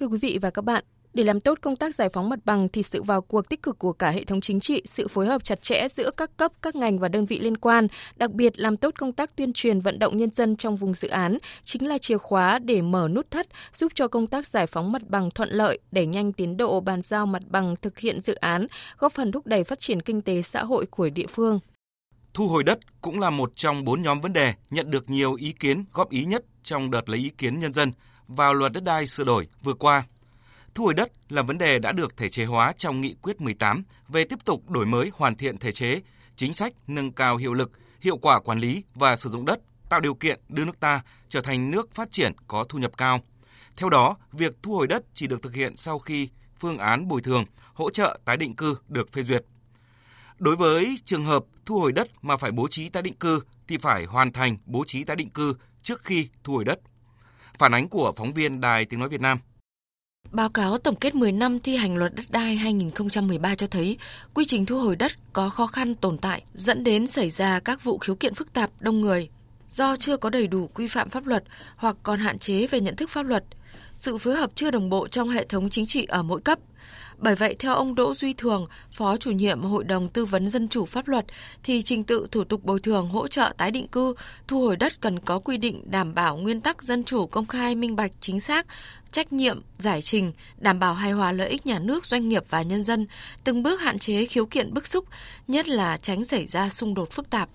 Thưa 0.00 0.06
quý 0.06 0.18
vị 0.18 0.38
và 0.42 0.50
các 0.50 0.62
bạn, 0.62 0.84
để 1.14 1.24
làm 1.24 1.40
tốt 1.40 1.58
công 1.60 1.76
tác 1.76 1.94
giải 1.94 2.08
phóng 2.08 2.28
mặt 2.28 2.38
bằng 2.44 2.68
thì 2.68 2.82
sự 2.82 3.02
vào 3.02 3.20
cuộc 3.20 3.48
tích 3.48 3.62
cực 3.62 3.78
của 3.78 3.92
cả 3.92 4.10
hệ 4.10 4.24
thống 4.24 4.40
chính 4.40 4.60
trị, 4.60 4.82
sự 4.86 5.08
phối 5.08 5.26
hợp 5.26 5.44
chặt 5.44 5.62
chẽ 5.62 5.88
giữa 5.88 6.10
các 6.16 6.36
cấp, 6.36 6.52
các 6.62 6.76
ngành 6.76 6.98
và 6.98 7.08
đơn 7.08 7.24
vị 7.24 7.40
liên 7.40 7.56
quan, 7.56 7.88
đặc 8.16 8.30
biệt 8.30 8.58
làm 8.58 8.76
tốt 8.76 8.94
công 8.98 9.12
tác 9.12 9.36
tuyên 9.36 9.52
truyền 9.52 9.80
vận 9.80 9.98
động 9.98 10.16
nhân 10.16 10.30
dân 10.30 10.56
trong 10.56 10.76
vùng 10.76 10.94
dự 10.94 11.08
án 11.08 11.38
chính 11.62 11.88
là 11.88 11.98
chìa 11.98 12.18
khóa 12.18 12.58
để 12.58 12.82
mở 12.82 13.08
nút 13.08 13.30
thắt 13.30 13.46
giúp 13.72 13.92
cho 13.94 14.08
công 14.08 14.26
tác 14.26 14.46
giải 14.46 14.66
phóng 14.66 14.92
mặt 14.92 15.02
bằng 15.08 15.30
thuận 15.30 15.50
lợi, 15.50 15.78
đẩy 15.92 16.06
nhanh 16.06 16.32
tiến 16.32 16.56
độ 16.56 16.80
bàn 16.80 17.02
giao 17.02 17.26
mặt 17.26 17.42
bằng 17.48 17.74
thực 17.82 17.98
hiện 17.98 18.20
dự 18.20 18.34
án, 18.34 18.66
góp 18.98 19.12
phần 19.12 19.32
thúc 19.32 19.46
đẩy 19.46 19.64
phát 19.64 19.80
triển 19.80 20.02
kinh 20.02 20.22
tế 20.22 20.42
xã 20.42 20.64
hội 20.64 20.86
của 20.86 21.08
địa 21.08 21.26
phương. 21.26 21.60
Thu 22.34 22.48
hồi 22.48 22.64
đất 22.64 22.78
cũng 23.00 23.20
là 23.20 23.30
một 23.30 23.56
trong 23.56 23.84
bốn 23.84 24.02
nhóm 24.02 24.20
vấn 24.20 24.32
đề 24.32 24.54
nhận 24.70 24.90
được 24.90 25.10
nhiều 25.10 25.34
ý 25.34 25.52
kiến 25.52 25.84
góp 25.92 26.10
ý 26.10 26.24
nhất 26.24 26.44
trong 26.62 26.90
đợt 26.90 27.08
lấy 27.08 27.18
ý 27.18 27.30
kiến 27.38 27.60
nhân 27.60 27.72
dân 27.72 27.92
vào 28.28 28.54
luật 28.54 28.72
đất 28.72 28.84
đai 28.84 29.06
sửa 29.06 29.24
đổi 29.24 29.48
vừa 29.62 29.74
qua. 29.74 30.04
Thu 30.74 30.84
hồi 30.84 30.94
đất 30.94 31.12
là 31.28 31.42
vấn 31.42 31.58
đề 31.58 31.78
đã 31.78 31.92
được 31.92 32.16
thể 32.16 32.28
chế 32.28 32.44
hóa 32.44 32.72
trong 32.76 33.00
nghị 33.00 33.14
quyết 33.22 33.40
18 33.40 33.82
về 34.08 34.24
tiếp 34.24 34.38
tục 34.44 34.70
đổi 34.70 34.86
mới 34.86 35.10
hoàn 35.14 35.36
thiện 35.36 35.58
thể 35.58 35.72
chế, 35.72 36.00
chính 36.36 36.52
sách 36.52 36.72
nâng 36.86 37.12
cao 37.12 37.36
hiệu 37.36 37.54
lực, 37.54 37.70
hiệu 38.00 38.16
quả 38.16 38.40
quản 38.40 38.58
lý 38.58 38.84
và 38.94 39.16
sử 39.16 39.30
dụng 39.30 39.44
đất, 39.44 39.60
tạo 39.88 40.00
điều 40.00 40.14
kiện 40.14 40.40
đưa 40.48 40.64
nước 40.64 40.80
ta 40.80 41.02
trở 41.28 41.40
thành 41.40 41.70
nước 41.70 41.94
phát 41.94 42.12
triển 42.12 42.32
có 42.46 42.64
thu 42.68 42.78
nhập 42.78 42.96
cao. 42.96 43.20
Theo 43.76 43.88
đó, 43.88 44.16
việc 44.32 44.56
thu 44.62 44.76
hồi 44.76 44.86
đất 44.86 45.04
chỉ 45.14 45.26
được 45.26 45.42
thực 45.42 45.54
hiện 45.54 45.76
sau 45.76 45.98
khi 45.98 46.28
phương 46.58 46.78
án 46.78 47.08
bồi 47.08 47.20
thường, 47.20 47.44
hỗ 47.74 47.90
trợ 47.90 48.18
tái 48.24 48.36
định 48.36 48.56
cư 48.56 48.76
được 48.88 49.12
phê 49.12 49.22
duyệt. 49.22 49.44
Đối 50.38 50.56
với 50.56 50.96
trường 51.04 51.24
hợp 51.24 51.44
thu 51.66 51.80
hồi 51.80 51.92
đất 51.92 52.08
mà 52.22 52.36
phải 52.36 52.50
bố 52.50 52.68
trí 52.68 52.88
tái 52.88 53.02
định 53.02 53.16
cư 53.16 53.40
thì 53.68 53.76
phải 53.76 54.04
hoàn 54.04 54.32
thành 54.32 54.56
bố 54.64 54.84
trí 54.86 55.04
tái 55.04 55.16
định 55.16 55.30
cư 55.30 55.54
trước 55.82 56.04
khi 56.04 56.28
thu 56.44 56.54
hồi 56.54 56.64
đất. 56.64 56.80
Phản 57.58 57.74
ánh 57.74 57.88
của 57.88 58.12
phóng 58.16 58.32
viên 58.32 58.60
Đài 58.60 58.84
Tiếng 58.84 59.00
Nói 59.00 59.08
Việt 59.08 59.20
Nam. 59.20 59.38
Báo 60.30 60.48
cáo 60.48 60.78
tổng 60.78 60.96
kết 60.96 61.14
10 61.14 61.32
năm 61.32 61.60
thi 61.60 61.76
hành 61.76 61.96
luật 61.96 62.14
đất 62.14 62.24
đai 62.30 62.56
2013 62.56 63.54
cho 63.54 63.66
thấy, 63.66 63.98
quy 64.34 64.44
trình 64.44 64.66
thu 64.66 64.78
hồi 64.78 64.96
đất 64.96 65.12
có 65.32 65.48
khó 65.48 65.66
khăn 65.66 65.94
tồn 65.94 66.18
tại, 66.18 66.42
dẫn 66.54 66.84
đến 66.84 67.06
xảy 67.06 67.30
ra 67.30 67.60
các 67.60 67.84
vụ 67.84 67.98
khiếu 67.98 68.14
kiện 68.14 68.34
phức 68.34 68.52
tạp, 68.52 68.70
đông 68.80 69.00
người 69.00 69.28
do 69.76 69.96
chưa 69.96 70.16
có 70.16 70.30
đầy 70.30 70.46
đủ 70.46 70.70
quy 70.74 70.86
phạm 70.86 71.10
pháp 71.10 71.26
luật 71.26 71.44
hoặc 71.76 71.96
còn 72.02 72.18
hạn 72.18 72.38
chế 72.38 72.66
về 72.66 72.80
nhận 72.80 72.96
thức 72.96 73.10
pháp 73.10 73.26
luật, 73.26 73.44
sự 73.94 74.18
phối 74.18 74.34
hợp 74.34 74.50
chưa 74.54 74.70
đồng 74.70 74.90
bộ 74.90 75.08
trong 75.08 75.28
hệ 75.28 75.44
thống 75.44 75.70
chính 75.70 75.86
trị 75.86 76.04
ở 76.04 76.22
mỗi 76.22 76.40
cấp– 76.40 76.58
bởi 77.18 77.34
vậy, 77.34 77.56
theo 77.58 77.74
ông 77.74 77.94
Đỗ 77.94 78.14
Duy 78.14 78.32
Thường, 78.32 78.66
Phó 78.92 79.16
chủ 79.16 79.30
nhiệm 79.30 79.62
Hội 79.62 79.84
đồng 79.84 80.08
Tư 80.08 80.24
vấn 80.24 80.48
Dân 80.48 80.68
chủ 80.68 80.84
Pháp 80.86 81.08
luật, 81.08 81.24
thì 81.62 81.82
trình 81.82 82.04
tự 82.04 82.26
thủ 82.30 82.44
tục 82.44 82.64
bồi 82.64 82.80
thường 82.80 83.08
hỗ 83.08 83.28
trợ 83.28 83.52
tái 83.56 83.70
định 83.70 83.88
cư, 83.88 84.14
thu 84.48 84.60
hồi 84.60 84.76
đất 84.76 85.00
cần 85.00 85.20
có 85.20 85.38
quy 85.38 85.56
định 85.56 85.90
đảm 85.90 86.14
bảo 86.14 86.36
nguyên 86.36 86.60
tắc 86.60 86.82
dân 86.82 87.04
chủ 87.04 87.26
công 87.26 87.46
khai, 87.46 87.74
minh 87.74 87.96
bạch, 87.96 88.10
chính 88.20 88.40
xác, 88.40 88.66
trách 89.10 89.32
nhiệm, 89.32 89.62
giải 89.78 90.02
trình, 90.02 90.32
đảm 90.58 90.78
bảo 90.78 90.94
hài 90.94 91.12
hòa 91.12 91.32
lợi 91.32 91.48
ích 91.48 91.66
nhà 91.66 91.78
nước, 91.78 92.04
doanh 92.06 92.28
nghiệp 92.28 92.42
và 92.50 92.62
nhân 92.62 92.84
dân, 92.84 93.06
từng 93.44 93.62
bước 93.62 93.80
hạn 93.80 93.98
chế 93.98 94.26
khiếu 94.26 94.46
kiện 94.46 94.74
bức 94.74 94.86
xúc, 94.86 95.04
nhất 95.48 95.68
là 95.68 95.96
tránh 95.96 96.24
xảy 96.24 96.46
ra 96.46 96.68
xung 96.68 96.94
đột 96.94 97.12
phức 97.12 97.30
tạp. 97.30 97.48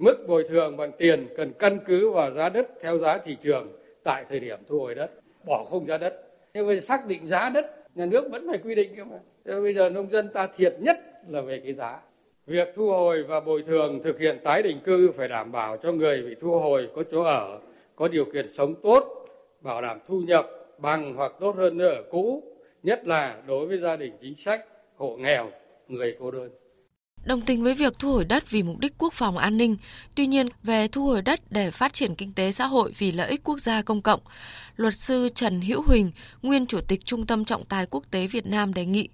Mức 0.00 0.24
bồi 0.26 0.44
thường 0.48 0.76
bằng 0.76 0.92
tiền 0.98 1.28
cần 1.36 1.52
căn 1.58 1.78
cứ 1.86 2.10
vào 2.10 2.30
giá 2.30 2.48
đất 2.48 2.68
theo 2.80 2.98
giá 2.98 3.18
thị 3.18 3.36
trường 3.42 3.72
tại 4.04 4.24
thời 4.28 4.40
điểm 4.40 4.58
thu 4.68 4.80
hồi 4.80 4.94
đất, 4.94 5.10
bỏ 5.46 5.64
không 5.70 5.86
giá 5.86 5.98
đất. 5.98 6.22
Nhưng 6.54 6.66
mà 6.66 6.80
xác 6.80 7.06
định 7.06 7.26
giá 7.26 7.50
đất 7.54 7.76
nhà 7.94 8.06
nước 8.06 8.28
vẫn 8.30 8.46
phải 8.48 8.58
quy 8.58 8.74
định 8.74 8.96
cơ 8.96 9.04
mà. 9.04 9.16
Thế 9.44 9.60
bây 9.60 9.74
giờ 9.74 9.90
nông 9.90 10.10
dân 10.10 10.28
ta 10.28 10.48
thiệt 10.56 10.74
nhất 10.78 10.96
là 11.28 11.40
về 11.40 11.60
cái 11.64 11.72
giá. 11.72 12.00
Việc 12.46 12.68
thu 12.74 12.90
hồi 12.90 13.22
và 13.22 13.40
bồi 13.40 13.62
thường 13.62 14.00
thực 14.04 14.18
hiện 14.18 14.38
tái 14.44 14.62
định 14.62 14.80
cư 14.84 15.12
phải 15.12 15.28
đảm 15.28 15.52
bảo 15.52 15.76
cho 15.76 15.92
người 15.92 16.22
bị 16.22 16.34
thu 16.40 16.58
hồi 16.58 16.88
có 16.94 17.02
chỗ 17.10 17.22
ở 17.22 17.58
có 17.96 18.08
điều 18.08 18.24
kiện 18.24 18.50
sống 18.50 18.74
tốt 18.82 19.26
bảo 19.60 19.82
đảm 19.82 19.98
thu 20.08 20.20
nhập 20.20 20.50
bằng 20.78 21.14
hoặc 21.14 21.32
tốt 21.40 21.56
hơn 21.56 21.78
nơi 21.78 21.88
ở 21.88 22.02
cũ 22.10 22.42
nhất 22.82 23.06
là 23.06 23.42
đối 23.46 23.66
với 23.66 23.78
gia 23.78 23.96
đình 23.96 24.12
chính 24.20 24.36
sách 24.36 24.64
hộ 24.96 25.16
nghèo 25.16 25.50
người 25.88 26.16
cô 26.20 26.30
đơn 26.30 26.50
đồng 27.24 27.40
tình 27.40 27.64
với 27.64 27.74
việc 27.74 27.98
thu 27.98 28.12
hồi 28.12 28.24
đất 28.24 28.50
vì 28.50 28.62
mục 28.62 28.78
đích 28.78 28.92
quốc 28.98 29.12
phòng 29.12 29.38
an 29.38 29.56
ninh. 29.56 29.76
Tuy 30.14 30.26
nhiên, 30.26 30.48
về 30.62 30.88
thu 30.88 31.04
hồi 31.04 31.22
đất 31.22 31.40
để 31.50 31.70
phát 31.70 31.92
triển 31.92 32.14
kinh 32.14 32.32
tế 32.32 32.52
xã 32.52 32.66
hội 32.66 32.92
vì 32.98 33.12
lợi 33.12 33.30
ích 33.30 33.40
quốc 33.44 33.58
gia 33.58 33.82
công 33.82 34.02
cộng, 34.02 34.20
luật 34.76 34.94
sư 34.96 35.28
Trần 35.34 35.60
Hữu 35.60 35.82
Huỳnh, 35.82 36.10
nguyên 36.42 36.66
chủ 36.66 36.80
tịch 36.88 37.00
Trung 37.04 37.26
tâm 37.26 37.44
Trọng 37.44 37.64
tài 37.64 37.86
Quốc 37.86 38.04
tế 38.10 38.26
Việt 38.26 38.46
Nam 38.46 38.74
đề 38.74 38.84
nghị 38.84 39.08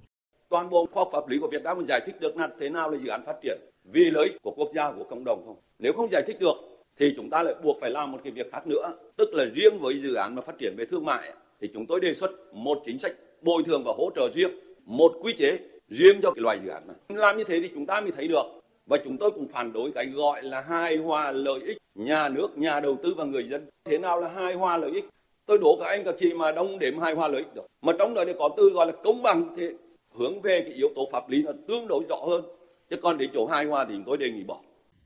toàn 0.49 0.71
bộ 0.71 0.87
khoa 0.93 1.01
học 1.01 1.09
pháp 1.13 1.29
lý 1.29 1.39
của 1.39 1.49
Việt 1.49 1.63
Nam 1.63 1.77
mình 1.77 1.87
giải 1.87 2.01
thích 2.07 2.21
được 2.21 2.37
là 2.37 2.49
thế 2.61 2.69
nào 2.69 2.91
là 2.91 2.99
dự 2.99 3.09
án 3.09 3.27
phát 3.27 3.37
triển 3.43 3.61
vì 3.85 4.11
lợi 4.11 4.25
ích 4.25 4.43
của 4.43 4.51
quốc 4.57 4.69
gia 4.75 4.93
của 4.93 5.05
cộng 5.11 5.25
đồng 5.25 5.43
không? 5.47 5.57
Nếu 5.79 5.93
không 5.93 6.09
giải 6.11 6.23
thích 6.27 6.37
được 6.41 6.55
thì 6.99 7.13
chúng 7.17 7.31
ta 7.31 7.43
lại 7.43 7.55
buộc 7.63 7.77
phải 7.81 7.91
làm 7.91 8.13
một 8.13 8.19
cái 8.25 8.33
việc 8.33 8.53
khác 8.53 8.67
nữa, 8.67 8.93
tức 9.17 9.35
là 9.35 9.45
riêng 9.55 9.79
với 9.79 9.99
dự 9.99 10.15
án 10.15 10.35
mà 10.35 10.43
phát 10.43 10.59
triển 10.59 10.75
về 10.77 10.85
thương 10.91 11.05
mại 11.05 11.33
thì 11.61 11.69
chúng 11.75 11.87
tôi 11.87 12.01
đề 12.01 12.15
xuất 12.15 12.31
một 12.53 12.79
chính 12.87 12.99
sách 12.99 13.13
bồi 13.43 13.63
thường 13.67 13.83
và 13.85 13.93
hỗ 13.97 14.11
trợ 14.15 14.29
riêng, 14.35 14.51
một 14.85 15.13
quy 15.23 15.33
chế 15.33 15.59
riêng 15.89 16.21
cho 16.23 16.31
cái 16.31 16.43
loại 16.43 16.59
dự 16.65 16.71
án 16.71 16.83
này. 16.87 16.97
Làm 17.09 17.37
như 17.37 17.45
thế 17.45 17.61
thì 17.61 17.71
chúng 17.75 17.87
ta 17.87 18.01
mới 18.01 18.13
thấy 18.13 18.29
được 18.29 18.43
và 18.87 18.97
chúng 19.05 19.19
tôi 19.19 19.31
cũng 19.31 19.49
phản 19.49 19.73
đối 19.73 19.93
cái 19.93 20.07
gọi 20.07 20.43
là 20.43 20.61
hài 20.61 20.97
hòa 20.97 21.33
lợi 21.33 21.61
ích 21.61 21.79
nhà 21.95 22.29
nước, 22.29 22.59
nhà 22.59 22.81
đầu 22.81 22.99
tư 23.03 23.15
và 23.17 23.25
người 23.25 23.49
dân. 23.51 23.69
Thế 23.85 23.99
nào 23.99 24.21
là 24.21 24.29
hài 24.29 24.55
hòa 24.55 24.77
lợi 24.77 24.91
ích? 24.91 25.05
Tôi 25.47 25.59
đổ 25.59 25.77
các 25.81 25.87
anh 25.89 26.05
các 26.05 26.15
chị 26.21 26.35
mà 26.35 26.53
đông 26.53 26.79
đếm 26.79 26.99
hài 26.99 27.15
hòa 27.15 27.29
lợi 27.29 27.39
ích 27.43 27.55
được. 27.55 27.67
Mà 27.83 27.93
trong 27.99 28.15
đó 28.15 28.23
thì 28.27 28.33
có 28.39 28.49
từ 28.57 28.71
gọi 28.71 28.87
là 28.87 28.93
công 29.05 29.23
bằng 29.23 29.55
thì 29.57 29.67
hướng 30.15 30.41
về 30.41 30.61
cái 30.61 30.73
yếu 30.73 30.89
tố 30.95 31.09
pháp 31.13 31.29
lý 31.29 31.43
nó 31.43 31.53
tương 31.69 31.89
đối 31.89 32.05
rõ 32.09 32.17
hơn. 32.17 32.45
Chứ 32.91 32.97
còn 33.03 33.19
đến 33.19 33.31
chỗ 33.35 33.47
hài 33.47 33.65
hòa 33.65 33.85
thì 33.89 33.95
chúng 33.95 34.05
tôi 34.07 34.17
đề 34.17 34.31
nghị 34.31 34.45
bỏ. 34.45 34.61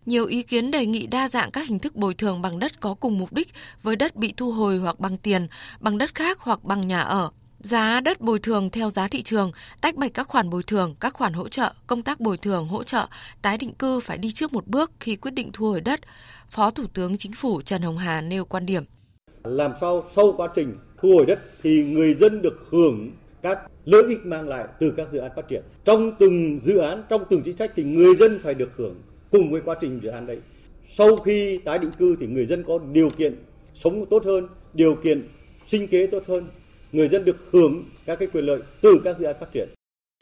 Nhiều 0.06 0.26
ý 0.26 0.42
kiến 0.42 0.70
đề 0.70 0.86
nghị 0.86 1.06
đa 1.06 1.28
dạng 1.28 1.50
các 1.50 1.68
hình 1.68 1.78
thức 1.78 1.96
bồi 1.96 2.14
thường 2.14 2.42
bằng 2.42 2.58
đất 2.58 2.80
có 2.80 2.94
cùng 3.00 3.18
mục 3.18 3.32
đích 3.32 3.48
với 3.82 3.96
đất 3.96 4.16
bị 4.16 4.34
thu 4.36 4.50
hồi 4.50 4.76
hoặc 4.78 5.00
bằng 5.00 5.16
tiền, 5.16 5.48
bằng 5.80 5.98
đất 5.98 6.14
khác 6.14 6.38
hoặc 6.40 6.64
bằng 6.64 6.86
nhà 6.86 7.00
ở. 7.00 7.30
Giá 7.62 8.00
đất 8.00 8.20
bồi 8.20 8.38
thường 8.38 8.70
theo 8.70 8.90
giá 8.90 9.08
thị 9.08 9.22
trường, 9.22 9.52
tách 9.80 9.96
bạch 9.96 10.14
các 10.14 10.28
khoản 10.28 10.50
bồi 10.50 10.62
thường, 10.62 10.94
các 11.00 11.14
khoản 11.14 11.32
hỗ 11.32 11.48
trợ, 11.48 11.72
công 11.86 12.02
tác 12.02 12.20
bồi 12.20 12.36
thường, 12.36 12.68
hỗ 12.68 12.82
trợ, 12.82 13.06
tái 13.42 13.58
định 13.58 13.72
cư 13.74 14.00
phải 14.00 14.18
đi 14.18 14.30
trước 14.30 14.52
một 14.52 14.66
bước 14.66 14.92
khi 15.00 15.16
quyết 15.16 15.30
định 15.30 15.50
thu 15.52 15.66
hồi 15.66 15.80
đất. 15.80 16.00
Phó 16.48 16.70
Thủ 16.70 16.84
tướng 16.94 17.16
Chính 17.16 17.32
phủ 17.32 17.60
Trần 17.60 17.82
Hồng 17.82 17.98
Hà 17.98 18.20
nêu 18.20 18.44
quan 18.44 18.66
điểm. 18.66 18.84
Làm 19.44 19.72
sao 19.80 20.04
sau 20.14 20.34
quá 20.36 20.48
trình 20.54 20.74
thu 21.02 21.08
hồi 21.08 21.26
đất 21.26 21.38
thì 21.62 21.84
người 21.84 22.14
dân 22.14 22.42
được 22.42 22.66
hưởng 22.70 23.10
các 23.42 23.58
lợi 23.84 24.02
ích 24.08 24.26
mang 24.26 24.48
lại 24.48 24.64
từ 24.80 24.92
các 24.96 25.08
dự 25.12 25.18
án 25.18 25.30
phát 25.36 25.48
triển. 25.48 25.62
Trong 25.84 26.12
từng 26.18 26.60
dự 26.62 26.78
án, 26.78 27.04
trong 27.08 27.24
từng 27.30 27.42
chính 27.44 27.56
sách 27.56 27.72
thì 27.76 27.82
người 27.82 28.16
dân 28.16 28.38
phải 28.42 28.54
được 28.54 28.70
hưởng 28.76 28.94
cùng 29.30 29.50
với 29.50 29.60
quá 29.64 29.76
trình 29.80 30.00
dự 30.02 30.08
án 30.08 30.26
đấy. 30.26 30.38
Sau 30.96 31.16
khi 31.16 31.58
tái 31.64 31.78
định 31.78 31.92
cư 31.98 32.16
thì 32.20 32.26
người 32.26 32.46
dân 32.46 32.64
có 32.66 32.78
điều 32.92 33.10
kiện 33.10 33.36
sống 33.74 34.06
tốt 34.10 34.24
hơn, 34.24 34.48
điều 34.74 34.94
kiện 35.04 35.28
sinh 35.66 35.88
kế 35.88 36.06
tốt 36.06 36.22
hơn, 36.28 36.48
người 36.92 37.08
dân 37.08 37.24
được 37.24 37.36
hưởng 37.52 37.84
các 38.06 38.18
cái 38.18 38.28
quyền 38.32 38.44
lợi 38.44 38.60
từ 38.80 39.00
các 39.04 39.18
dự 39.18 39.24
án 39.24 39.36
phát 39.40 39.46
triển. 39.54 39.68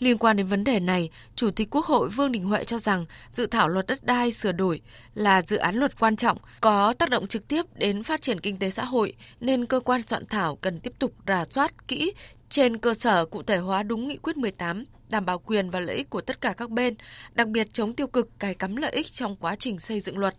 Liên 0.00 0.18
quan 0.18 0.36
đến 0.36 0.46
vấn 0.46 0.64
đề 0.64 0.80
này, 0.80 1.10
Chủ 1.36 1.50
tịch 1.50 1.68
Quốc 1.70 1.84
hội 1.84 2.08
Vương 2.08 2.32
Đình 2.32 2.44
Huệ 2.44 2.64
cho 2.64 2.78
rằng 2.78 3.06
dự 3.30 3.46
thảo 3.46 3.68
luật 3.68 3.86
đất 3.86 4.04
đai 4.04 4.32
sửa 4.32 4.52
đổi 4.52 4.80
là 5.14 5.42
dự 5.42 5.56
án 5.56 5.74
luật 5.74 5.98
quan 6.00 6.16
trọng, 6.16 6.38
có 6.60 6.92
tác 6.92 7.10
động 7.10 7.26
trực 7.26 7.48
tiếp 7.48 7.62
đến 7.74 8.02
phát 8.02 8.22
triển 8.22 8.40
kinh 8.40 8.58
tế 8.58 8.70
xã 8.70 8.84
hội, 8.84 9.14
nên 9.40 9.66
cơ 9.66 9.80
quan 9.80 10.00
soạn 10.06 10.26
thảo 10.26 10.56
cần 10.56 10.80
tiếp 10.80 10.92
tục 10.98 11.12
rà 11.26 11.44
soát 11.50 11.88
kỹ 11.88 12.12
trên 12.48 12.78
cơ 12.78 12.94
sở 12.94 13.24
cụ 13.24 13.42
thể 13.42 13.56
hóa 13.56 13.82
đúng 13.82 14.08
nghị 14.08 14.16
quyết 14.16 14.36
18, 14.36 14.84
đảm 15.10 15.26
bảo 15.26 15.38
quyền 15.38 15.70
và 15.70 15.80
lợi 15.80 15.96
ích 15.96 16.10
của 16.10 16.20
tất 16.20 16.40
cả 16.40 16.54
các 16.56 16.70
bên, 16.70 16.94
đặc 17.34 17.48
biệt 17.48 17.72
chống 17.72 17.92
tiêu 17.92 18.06
cực 18.06 18.28
cài 18.38 18.54
cắm 18.54 18.76
lợi 18.76 18.92
ích 18.92 19.06
trong 19.06 19.36
quá 19.36 19.56
trình 19.56 19.78
xây 19.78 20.00
dựng 20.00 20.18
luật. 20.18 20.34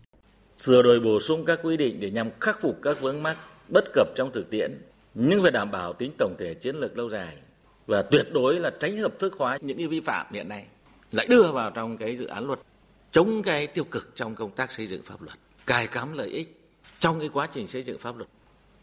Sửa 0.56 0.82
đổi 0.82 1.00
bổ 1.00 1.20
sung 1.20 1.44
các 1.44 1.58
quy 1.62 1.76
định 1.76 2.00
để 2.00 2.10
nhằm 2.10 2.30
khắc 2.40 2.60
phục 2.62 2.78
các 2.82 3.00
vướng 3.00 3.22
mắc 3.22 3.36
bất 3.68 3.84
cập 3.94 4.08
trong 4.16 4.30
thực 4.32 4.50
tiễn 4.50 4.72
nhưng 5.14 5.42
phải 5.42 5.50
đảm 5.50 5.70
bảo 5.70 5.92
tính 5.92 6.12
tổng 6.18 6.34
thể 6.38 6.54
chiến 6.54 6.76
lược 6.76 6.96
lâu 6.96 7.10
dài 7.10 7.36
và 7.86 8.02
tuyệt 8.02 8.26
đối 8.32 8.60
là 8.60 8.70
tránh 8.80 8.98
hợp 8.98 9.18
thức 9.18 9.34
hóa 9.38 9.58
những 9.60 9.78
cái 9.78 9.86
vi 9.86 10.00
phạm 10.00 10.26
hiện 10.32 10.48
nay 10.48 10.66
lại 11.12 11.26
đưa 11.26 11.52
vào 11.52 11.70
trong 11.70 11.96
cái 11.96 12.16
dự 12.16 12.26
án 12.26 12.46
luật, 12.46 12.58
chống 13.10 13.42
cái 13.42 13.66
tiêu 13.66 13.84
cực 13.84 14.16
trong 14.16 14.34
công 14.34 14.50
tác 14.50 14.72
xây 14.72 14.86
dựng 14.86 15.02
pháp 15.02 15.22
luật, 15.22 15.38
cài 15.66 15.86
cắm 15.86 16.12
lợi 16.12 16.28
ích 16.28 16.60
trong 16.98 17.20
cái 17.20 17.28
quá 17.32 17.48
trình 17.52 17.66
xây 17.66 17.82
dựng 17.82 17.98
pháp 17.98 18.16
luật. 18.16 18.28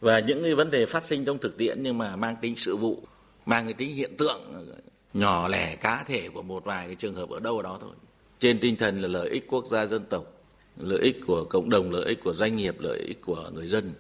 Và 0.02 0.20
những 0.20 0.44
cái 0.44 0.56
vấn 0.56 0.72
đề 0.72 0.86
phát 0.86 1.04
sinh 1.04 1.26
trong 1.26 1.38
thực 1.38 1.58
tiễn 1.58 1.84
nhưng 1.84 1.98
mà 1.98 2.16
mang 2.16 2.36
tính 2.42 2.56
sự 2.58 2.76
vụ, 2.76 3.04
mang 3.46 3.66
cái 3.66 3.74
tính 3.74 3.96
hiện 3.96 4.18
tượng 4.18 4.42
nhỏ 5.14 5.48
lẻ 5.48 5.76
cá 5.76 6.04
thể 6.08 6.30
của 6.30 6.42
một 6.42 6.66
vài 6.66 6.88
cái 6.88 6.96
trường 6.96 7.16
hợp 7.16 7.30
ở 7.30 7.40
đâu 7.40 7.62
đó 7.62 7.78
thôi. 7.82 7.92
Trên 8.40 8.60
tinh 8.60 8.76
thần 8.76 9.02
là 9.02 9.08
lợi 9.08 9.30
ích 9.30 9.46
quốc 9.48 9.66
gia 9.66 9.86
dân 9.86 10.06
tộc, 10.10 10.26
lợi 10.78 11.00
ích 11.00 11.18
của 11.28 11.46
cộng 11.46 11.70
đồng, 11.70 11.92
lợi 11.92 12.06
ích 12.06 12.20
của 12.24 12.34
doanh 12.34 12.56
nghiệp, 12.56 12.76
lợi 12.80 13.00
ích 13.00 13.22
của 13.22 13.50
người 13.54 13.68
dân 13.68 13.94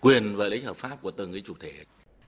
quyền 0.00 0.36
và 0.36 0.44
lợi 0.44 0.54
ích 0.54 0.64
hợp 0.64 0.76
pháp 0.76 1.02
của 1.02 1.10
từng 1.10 1.32
cái 1.32 1.40
chủ 1.40 1.54
thể. 1.60 1.72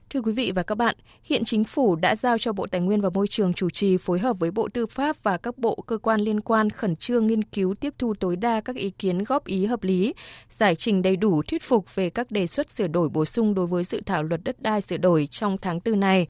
Thưa 0.09 0.21
quý 0.21 0.31
vị 0.31 0.51
và 0.55 0.63
các 0.63 0.75
bạn, 0.75 0.95
hiện 1.23 1.43
chính 1.43 1.63
phủ 1.63 1.95
đã 1.95 2.15
giao 2.15 2.37
cho 2.37 2.53
Bộ 2.53 2.67
Tài 2.67 2.81
nguyên 2.81 3.01
và 3.01 3.09
Môi 3.09 3.27
trường 3.27 3.53
chủ 3.53 3.69
trì 3.69 3.97
phối 3.97 4.19
hợp 4.19 4.39
với 4.39 4.51
Bộ 4.51 4.69
Tư 4.73 4.85
pháp 4.85 5.15
và 5.23 5.37
các 5.37 5.57
bộ 5.57 5.83
cơ 5.87 5.97
quan 5.97 6.21
liên 6.21 6.41
quan 6.41 6.69
khẩn 6.69 6.95
trương 6.95 7.27
nghiên 7.27 7.43
cứu 7.43 7.75
tiếp 7.75 7.93
thu 7.97 8.13
tối 8.13 8.35
đa 8.35 8.61
các 8.61 8.75
ý 8.75 8.89
kiến 8.89 9.23
góp 9.23 9.45
ý 9.45 9.65
hợp 9.65 9.83
lý, 9.83 10.13
giải 10.49 10.75
trình 10.75 11.01
đầy 11.01 11.15
đủ 11.15 11.41
thuyết 11.47 11.63
phục 11.63 11.95
về 11.95 12.09
các 12.09 12.31
đề 12.31 12.47
xuất 12.47 12.71
sửa 12.71 12.87
đổi 12.87 13.09
bổ 13.09 13.25
sung 13.25 13.53
đối 13.53 13.67
với 13.67 13.83
dự 13.83 14.01
thảo 14.05 14.23
luật 14.23 14.41
đất 14.43 14.61
đai 14.61 14.81
sửa 14.81 14.97
đổi 14.97 15.27
trong 15.31 15.57
tháng 15.57 15.79
4 15.85 15.99
này. 15.99 16.27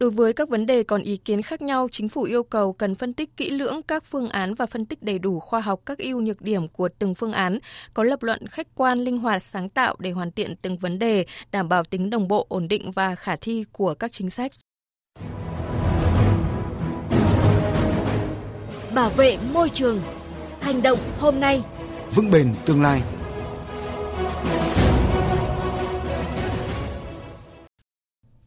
Đối 0.00 0.10
với 0.10 0.32
các 0.32 0.48
vấn 0.48 0.66
đề 0.66 0.82
còn 0.82 1.02
ý 1.02 1.16
kiến 1.16 1.42
khác 1.42 1.62
nhau, 1.62 1.88
chính 1.92 2.08
phủ 2.08 2.22
yêu 2.22 2.42
cầu 2.42 2.72
cần 2.72 2.94
phân 2.94 3.12
tích 3.12 3.36
kỹ 3.36 3.50
lưỡng 3.50 3.82
các 3.82 4.04
phương 4.04 4.28
án 4.28 4.54
và 4.54 4.66
phân 4.66 4.86
tích 4.86 5.02
đầy 5.02 5.18
đủ 5.18 5.40
khoa 5.40 5.60
học 5.60 5.80
các 5.86 5.98
ưu 5.98 6.20
nhược 6.20 6.40
điểm 6.40 6.68
của 6.68 6.88
từng 6.98 7.14
phương 7.14 7.32
án, 7.32 7.58
có 7.94 8.02
lập 8.02 8.22
luận 8.22 8.46
khách 8.46 8.66
quan, 8.74 8.98
linh 8.98 9.18
hoạt, 9.18 9.42
sáng 9.42 9.68
tạo 9.68 9.96
để 9.98 10.10
hoàn 10.10 10.32
thiện 10.32 10.56
từng 10.62 10.76
vấn 10.76 10.98
đề, 10.98 11.26
đảm 11.50 11.68
bảo 11.68 11.84
tính 11.84 12.10
đồng 12.10 12.28
bộ, 12.28 12.46
ổn 12.48 12.68
định 12.68 12.90
và 12.90 13.14
khả 13.14 13.36
thi 13.36 13.64
của 13.72 13.94
các 13.94 14.12
chính 14.12 14.30
sách. 14.30 14.52
Bảo 18.94 19.10
vệ 19.10 19.38
môi 19.52 19.68
trường. 19.68 20.00
Hành 20.60 20.82
động 20.82 20.98
hôm 21.18 21.40
nay. 21.40 21.62
Vững 22.14 22.30
bền 22.30 22.54
tương 22.66 22.82
lai. 22.82 23.02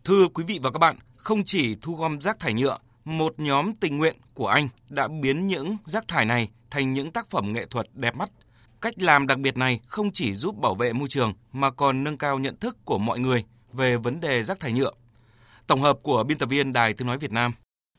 Thưa 0.03 0.27
quý 0.33 0.43
vị 0.47 0.59
và 0.63 0.71
các 0.71 0.79
bạn, 0.79 0.95
không 1.23 1.43
chỉ 1.45 1.75
thu 1.81 1.95
gom 1.95 2.21
rác 2.21 2.39
thải 2.39 2.53
nhựa, 2.53 2.77
một 3.05 3.33
nhóm 3.37 3.73
tình 3.75 3.97
nguyện 3.97 4.15
của 4.33 4.47
anh 4.47 4.67
đã 4.89 5.07
biến 5.21 5.47
những 5.47 5.77
rác 5.85 6.07
thải 6.07 6.25
này 6.25 6.49
thành 6.69 6.93
những 6.93 7.11
tác 7.11 7.27
phẩm 7.29 7.53
nghệ 7.53 7.65
thuật 7.65 7.87
đẹp 7.93 8.15
mắt. 8.15 8.29
Cách 8.81 8.93
làm 9.01 9.27
đặc 9.27 9.39
biệt 9.39 9.57
này 9.57 9.79
không 9.87 10.11
chỉ 10.11 10.33
giúp 10.33 10.61
bảo 10.61 10.75
vệ 10.75 10.93
môi 10.93 11.07
trường 11.07 11.33
mà 11.51 11.71
còn 11.71 12.03
nâng 12.03 12.17
cao 12.17 12.39
nhận 12.39 12.55
thức 12.55 12.77
của 12.85 12.97
mọi 12.97 13.19
người 13.19 13.43
về 13.73 13.97
vấn 13.97 14.19
đề 14.19 14.43
rác 14.43 14.59
thải 14.59 14.73
nhựa. 14.73 14.91
Tổng 15.67 15.81
hợp 15.81 15.99
của 16.03 16.23
biên 16.23 16.37
tập 16.37 16.49
viên 16.49 16.73
Đài 16.73 16.93
Tiếng 16.93 17.07
Nói 17.07 17.17
Việt 17.17 17.31
Nam. 17.31 17.51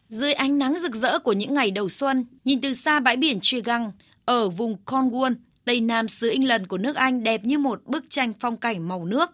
Dưới 0.09 0.33
ánh 0.33 0.59
nắng 0.59 0.79
rực 0.83 0.95
rỡ 0.95 1.19
của 1.19 1.33
những 1.33 1.55
ngày 1.55 1.71
đầu 1.71 1.89
xuân, 1.89 2.25
nhìn 2.45 2.61
từ 2.61 2.73
xa 2.73 3.01
bãi 3.01 3.17
biển 3.17 3.39
Tregang 3.43 3.93
ở 4.25 4.49
vùng 4.49 4.77
Cornwall, 4.87 5.35
tây 5.65 5.81
nam 5.81 6.09
xứ 6.09 6.31
England 6.31 6.67
của 6.69 6.79
nước 6.79 6.97
Anh 6.97 7.23
đẹp 7.23 7.45
như 7.45 7.59
một 7.59 7.81
bức 7.87 8.05
tranh 8.09 8.33
phong 8.41 8.57
cảnh 8.57 8.89
màu 8.89 9.05
nước 9.05 9.31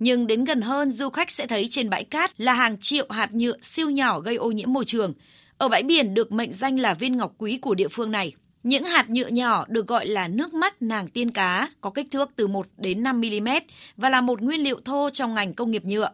nhưng 0.00 0.26
đến 0.26 0.44
gần 0.44 0.60
hơn 0.60 0.92
du 0.92 1.10
khách 1.10 1.30
sẽ 1.30 1.46
thấy 1.46 1.68
trên 1.70 1.90
bãi 1.90 2.04
cát 2.04 2.40
là 2.40 2.52
hàng 2.52 2.76
triệu 2.78 3.06
hạt 3.10 3.34
nhựa 3.34 3.56
siêu 3.62 3.90
nhỏ 3.90 4.20
gây 4.20 4.36
ô 4.36 4.50
nhiễm 4.50 4.72
môi 4.72 4.84
trường. 4.84 5.14
Ở 5.58 5.68
bãi 5.68 5.82
biển 5.82 6.14
được 6.14 6.32
mệnh 6.32 6.52
danh 6.52 6.80
là 6.80 6.94
viên 6.94 7.16
ngọc 7.16 7.34
quý 7.38 7.58
của 7.58 7.74
địa 7.74 7.88
phương 7.88 8.10
này. 8.10 8.32
Những 8.62 8.84
hạt 8.84 9.10
nhựa 9.10 9.28
nhỏ 9.28 9.64
được 9.68 9.86
gọi 9.86 10.06
là 10.06 10.28
nước 10.28 10.54
mắt 10.54 10.82
nàng 10.82 11.08
tiên 11.08 11.30
cá, 11.30 11.68
có 11.80 11.90
kích 11.90 12.06
thước 12.10 12.30
từ 12.36 12.46
1 12.46 12.66
đến 12.76 13.02
5 13.02 13.20
mm 13.20 13.48
và 13.96 14.08
là 14.08 14.20
một 14.20 14.42
nguyên 14.42 14.60
liệu 14.60 14.80
thô 14.84 15.10
trong 15.10 15.34
ngành 15.34 15.54
công 15.54 15.70
nghiệp 15.70 15.84
nhựa. 15.84 16.10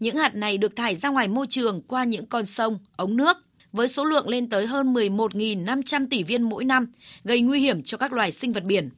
Những 0.00 0.16
hạt 0.16 0.34
này 0.34 0.58
được 0.58 0.76
thải 0.76 0.96
ra 0.96 1.08
ngoài 1.08 1.28
môi 1.28 1.46
trường 1.50 1.82
qua 1.82 2.04
những 2.04 2.26
con 2.26 2.46
sông, 2.46 2.78
ống 2.96 3.16
nước 3.16 3.36
với 3.72 3.88
số 3.88 4.04
lượng 4.04 4.28
lên 4.28 4.48
tới 4.48 4.66
hơn 4.66 4.94
11.500 4.94 6.06
tỷ 6.10 6.22
viên 6.22 6.42
mỗi 6.42 6.64
năm, 6.64 6.86
gây 7.24 7.40
nguy 7.40 7.60
hiểm 7.60 7.82
cho 7.82 7.98
các 7.98 8.12
loài 8.12 8.32
sinh 8.32 8.52
vật 8.52 8.64
biển. 8.64 8.88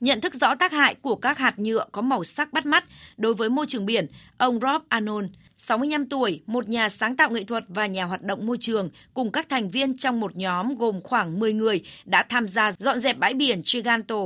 Nhận 0.00 0.20
thức 0.20 0.34
rõ 0.34 0.54
tác 0.54 0.72
hại 0.72 0.94
của 0.94 1.16
các 1.16 1.38
hạt 1.38 1.58
nhựa 1.58 1.86
có 1.92 2.02
màu 2.02 2.24
sắc 2.24 2.52
bắt 2.52 2.66
mắt 2.66 2.84
đối 3.16 3.34
với 3.34 3.48
môi 3.48 3.66
trường 3.68 3.86
biển, 3.86 4.06
ông 4.38 4.60
Rob 4.60 4.82
Anon, 4.88 5.28
65 5.58 6.06
tuổi, 6.06 6.42
một 6.46 6.68
nhà 6.68 6.88
sáng 6.88 7.16
tạo 7.16 7.30
nghệ 7.30 7.44
thuật 7.44 7.64
và 7.68 7.86
nhà 7.86 8.04
hoạt 8.04 8.22
động 8.22 8.46
môi 8.46 8.58
trường, 8.60 8.90
cùng 9.14 9.32
các 9.32 9.48
thành 9.48 9.70
viên 9.70 9.96
trong 9.96 10.20
một 10.20 10.36
nhóm 10.36 10.76
gồm 10.76 11.00
khoảng 11.02 11.38
10 11.38 11.52
người 11.52 11.80
đã 12.04 12.26
tham 12.28 12.48
gia 12.48 12.72
dọn 12.72 12.98
dẹp 12.98 13.18
bãi 13.18 13.34
biển 13.34 13.62
Triganto. 13.64 14.16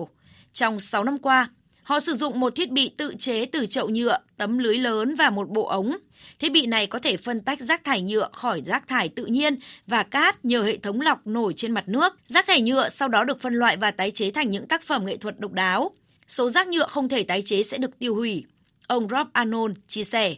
Trong 0.53 0.81
6 0.81 1.05
năm 1.05 1.19
qua, 1.19 1.49
họ 1.83 2.01
sử 2.01 2.15
dụng 2.15 2.41
một 2.41 2.55
thiết 2.55 2.71
bị 2.71 2.91
tự 2.97 3.15
chế 3.19 3.47
từ 3.47 3.67
chậu 3.67 3.89
nhựa, 3.89 4.19
tấm 4.37 4.59
lưới 4.59 4.79
lớn 4.79 5.15
và 5.15 5.31
một 5.31 5.49
bộ 5.51 5.67
ống 5.67 5.97
Thiết 6.39 6.53
bị 6.53 6.67
này 6.67 6.87
có 6.87 6.99
thể 6.99 7.17
phân 7.17 7.41
tách 7.41 7.61
rác 7.61 7.85
thải 7.85 8.01
nhựa 8.01 8.29
khỏi 8.33 8.63
rác 8.67 8.89
thải 8.89 9.09
tự 9.09 9.27
nhiên 9.27 9.59
và 9.87 10.03
cát 10.03 10.45
nhờ 10.45 10.63
hệ 10.63 10.77
thống 10.77 11.01
lọc 11.01 11.27
nổi 11.27 11.53
trên 11.57 11.73
mặt 11.73 11.85
nước. 11.89 12.17
Rác 12.29 12.47
thải 12.47 12.63
nhựa 12.63 12.89
sau 12.89 13.09
đó 13.09 13.25
được 13.25 13.41
phân 13.41 13.55
loại 13.55 13.77
và 13.77 13.91
tái 13.91 14.11
chế 14.11 14.31
thành 14.31 14.51
những 14.51 14.67
tác 14.67 14.83
phẩm 14.83 15.07
nghệ 15.07 15.17
thuật 15.17 15.41
độc 15.41 15.53
đáo. 15.53 15.91
Số 16.29 16.51
rác 16.51 16.69
nhựa 16.69 16.87
không 16.87 17.09
thể 17.09 17.23
tái 17.23 17.43
chế 17.47 17.63
sẽ 17.63 17.79
được 17.79 17.99
tiêu 17.99 18.15
hủy. 18.15 18.45
Ông 18.87 19.09
Rob 19.09 19.27
Anon 19.33 19.75
chia 19.89 20.05
sẻ. 20.05 20.35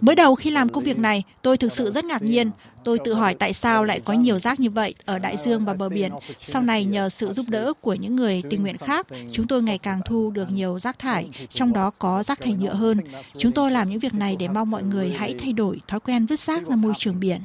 Mới 0.00 0.14
đầu 0.16 0.34
khi 0.34 0.50
làm 0.50 0.68
công 0.68 0.84
việc 0.84 0.98
này, 0.98 1.22
tôi 1.42 1.56
thực 1.56 1.72
sự 1.72 1.90
rất 1.90 2.04
ngạc 2.04 2.22
nhiên. 2.22 2.50
Tôi 2.84 2.98
tự 3.04 3.14
hỏi 3.14 3.34
tại 3.34 3.52
sao 3.52 3.84
lại 3.84 4.00
có 4.04 4.12
nhiều 4.12 4.38
rác 4.38 4.60
như 4.60 4.70
vậy 4.70 4.94
ở 5.04 5.18
đại 5.18 5.36
dương 5.36 5.64
và 5.64 5.74
bờ 5.74 5.88
biển. 5.88 6.12
Sau 6.38 6.62
này 6.62 6.84
nhờ 6.84 7.08
sự 7.08 7.32
giúp 7.32 7.46
đỡ 7.48 7.72
của 7.80 7.94
những 7.94 8.16
người 8.16 8.42
tình 8.50 8.62
nguyện 8.62 8.76
khác, 8.76 9.06
chúng 9.32 9.46
tôi 9.46 9.62
ngày 9.62 9.78
càng 9.78 10.00
thu 10.06 10.30
được 10.30 10.50
nhiều 10.50 10.78
rác 10.78 10.98
thải, 10.98 11.28
trong 11.48 11.72
đó 11.72 11.90
có 11.98 12.22
rác 12.22 12.40
thải 12.40 12.52
nhựa 12.52 12.74
hơn. 12.74 12.98
Chúng 13.38 13.52
tôi 13.52 13.70
làm 13.70 13.90
những 13.90 13.98
việc 13.98 14.14
này 14.14 14.36
để 14.38 14.48
mong 14.48 14.70
mọi 14.70 14.82
người 14.82 15.10
hãy 15.10 15.34
thay 15.38 15.52
đổi 15.52 15.80
thói 15.88 16.00
quen 16.00 16.26
vứt 16.26 16.40
rác 16.40 16.66
ra 16.66 16.76
môi 16.76 16.92
trường 16.98 17.20
biển. 17.20 17.40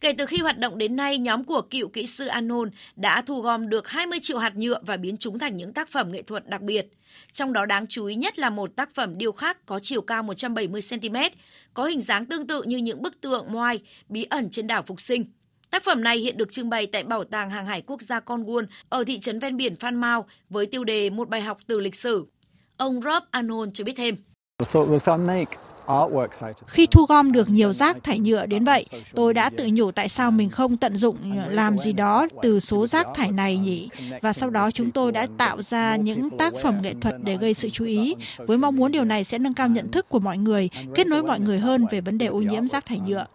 Kể 0.00 0.12
từ 0.18 0.26
khi 0.26 0.38
hoạt 0.38 0.58
động 0.58 0.78
đến 0.78 0.96
nay, 0.96 1.18
nhóm 1.18 1.44
của 1.44 1.62
cựu 1.62 1.88
kỹ 1.88 2.06
sư 2.06 2.26
Anon 2.26 2.70
đã 2.96 3.22
thu 3.22 3.40
gom 3.40 3.68
được 3.68 3.88
20 3.88 4.18
triệu 4.22 4.38
hạt 4.38 4.56
nhựa 4.56 4.78
và 4.86 4.96
biến 4.96 5.16
chúng 5.16 5.38
thành 5.38 5.56
những 5.56 5.72
tác 5.72 5.88
phẩm 5.88 6.12
nghệ 6.12 6.22
thuật 6.22 6.48
đặc 6.48 6.60
biệt. 6.60 6.86
Trong 7.32 7.52
đó 7.52 7.66
đáng 7.66 7.86
chú 7.86 8.06
ý 8.06 8.14
nhất 8.14 8.38
là 8.38 8.50
một 8.50 8.76
tác 8.76 8.94
phẩm 8.94 9.18
điêu 9.18 9.32
khắc 9.32 9.66
có 9.66 9.78
chiều 9.82 10.00
cao 10.00 10.22
170 10.22 10.80
cm, 10.90 11.16
có 11.74 11.84
hình 11.84 12.02
dáng 12.02 12.26
tương 12.26 12.46
tự 12.46 12.62
như 12.62 12.76
những 12.76 13.02
bức 13.02 13.20
tượng 13.20 13.52
Moai 13.52 13.80
bí 14.08 14.24
ẩn 14.24 14.50
trên 14.50 14.66
đảo 14.66 14.82
Phục 14.82 15.00
Sinh. 15.00 15.24
Tác 15.70 15.84
phẩm 15.84 16.04
này 16.04 16.18
hiện 16.18 16.36
được 16.36 16.52
trưng 16.52 16.70
bày 16.70 16.86
tại 16.86 17.04
Bảo 17.04 17.24
tàng 17.24 17.50
Hàng 17.50 17.66
hải 17.66 17.82
Quốc 17.82 18.02
gia 18.02 18.20
Cornwall 18.20 18.66
ở 18.88 19.04
thị 19.04 19.20
trấn 19.20 19.38
ven 19.38 19.56
biển 19.56 19.76
Phan 19.76 19.94
Mao 19.94 20.26
với 20.50 20.66
tiêu 20.66 20.84
đề 20.84 21.10
Một 21.10 21.28
bài 21.28 21.40
học 21.40 21.58
từ 21.66 21.80
lịch 21.80 21.94
sử. 21.94 22.26
Ông 22.76 23.00
Rob 23.02 23.22
Anon 23.30 23.72
cho 23.72 23.84
biết 23.84 23.94
thêm. 23.96 24.16
Khi 26.66 26.86
thu 26.86 27.06
gom 27.08 27.32
được 27.32 27.48
nhiều 27.48 27.72
rác 27.72 28.02
thải 28.02 28.18
nhựa 28.18 28.46
đến 28.46 28.64
vậy, 28.64 28.86
tôi 29.14 29.34
đã 29.34 29.50
tự 29.50 29.68
nhủ 29.72 29.90
tại 29.90 30.08
sao 30.08 30.30
mình 30.30 30.50
không 30.50 30.76
tận 30.76 30.96
dụng 30.96 31.16
làm 31.48 31.78
gì 31.78 31.92
đó 31.92 32.26
từ 32.42 32.60
số 32.60 32.86
rác 32.86 33.06
thải 33.14 33.32
này 33.32 33.58
nhỉ? 33.58 33.88
Và 34.22 34.32
sau 34.32 34.50
đó 34.50 34.70
chúng 34.70 34.90
tôi 34.90 35.12
đã 35.12 35.26
tạo 35.38 35.62
ra 35.62 35.96
những 35.96 36.30
tác 36.38 36.54
phẩm 36.62 36.78
nghệ 36.82 36.94
thuật 37.00 37.14
để 37.22 37.36
gây 37.36 37.54
sự 37.54 37.70
chú 37.70 37.84
ý, 37.84 38.14
với 38.38 38.58
mong 38.58 38.76
muốn 38.76 38.92
điều 38.92 39.04
này 39.04 39.24
sẽ 39.24 39.38
nâng 39.38 39.54
cao 39.54 39.68
nhận 39.68 39.90
thức 39.90 40.08
của 40.08 40.18
mọi 40.18 40.38
người, 40.38 40.70
kết 40.94 41.06
nối 41.06 41.22
mọi 41.22 41.40
người 41.40 41.58
hơn 41.58 41.86
về 41.90 42.00
vấn 42.00 42.18
đề 42.18 42.26
ô 42.26 42.38
nhiễm 42.38 42.68
rác 42.68 42.86
thải 42.86 43.00
nhựa. 43.00 43.26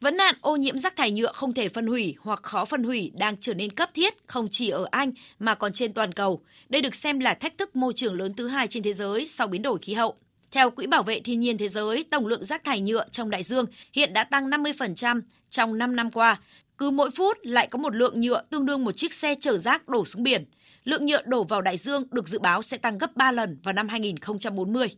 Vấn 0.00 0.16
nạn 0.16 0.34
ô 0.40 0.56
nhiễm 0.56 0.78
rác 0.78 0.96
thải 0.96 1.10
nhựa 1.10 1.32
không 1.32 1.54
thể 1.54 1.68
phân 1.68 1.86
hủy 1.86 2.14
hoặc 2.20 2.42
khó 2.42 2.64
phân 2.64 2.84
hủy 2.84 3.12
đang 3.14 3.36
trở 3.36 3.54
nên 3.54 3.70
cấp 3.70 3.90
thiết 3.94 4.14
không 4.26 4.48
chỉ 4.50 4.68
ở 4.68 4.86
Anh 4.90 5.12
mà 5.38 5.54
còn 5.54 5.72
trên 5.72 5.92
toàn 5.92 6.12
cầu. 6.12 6.40
Đây 6.68 6.82
được 6.82 6.94
xem 6.94 7.18
là 7.18 7.34
thách 7.34 7.58
thức 7.58 7.76
môi 7.76 7.92
trường 7.96 8.14
lớn 8.14 8.34
thứ 8.34 8.48
hai 8.48 8.66
trên 8.66 8.82
thế 8.82 8.92
giới 8.92 9.26
sau 9.26 9.46
biến 9.46 9.62
đổi 9.62 9.78
khí 9.82 9.94
hậu. 9.94 10.16
Theo 10.50 10.70
Quỹ 10.70 10.86
Bảo 10.86 11.02
vệ 11.02 11.20
Thiên 11.20 11.40
nhiên 11.40 11.58
Thế 11.58 11.68
giới, 11.68 12.04
tổng 12.10 12.26
lượng 12.26 12.44
rác 12.44 12.64
thải 12.64 12.80
nhựa 12.80 13.04
trong 13.10 13.30
đại 13.30 13.42
dương 13.42 13.66
hiện 13.92 14.12
đã 14.12 14.24
tăng 14.24 14.50
50% 14.50 15.20
trong 15.50 15.78
5 15.78 15.96
năm 15.96 16.10
qua. 16.10 16.40
Cứ 16.78 16.90
mỗi 16.90 17.10
phút 17.10 17.38
lại 17.42 17.66
có 17.70 17.78
một 17.78 17.94
lượng 17.94 18.20
nhựa 18.20 18.42
tương 18.50 18.66
đương 18.66 18.84
một 18.84 18.96
chiếc 18.96 19.14
xe 19.14 19.34
chở 19.40 19.58
rác 19.58 19.88
đổ 19.88 20.04
xuống 20.04 20.22
biển. 20.22 20.44
Lượng 20.84 21.06
nhựa 21.06 21.22
đổ 21.22 21.44
vào 21.44 21.62
đại 21.62 21.76
dương 21.76 22.04
được 22.10 22.28
dự 22.28 22.38
báo 22.38 22.62
sẽ 22.62 22.76
tăng 22.76 22.98
gấp 22.98 23.16
3 23.16 23.32
lần 23.32 23.58
vào 23.62 23.74
năm 23.74 23.88
2040. 23.88 24.88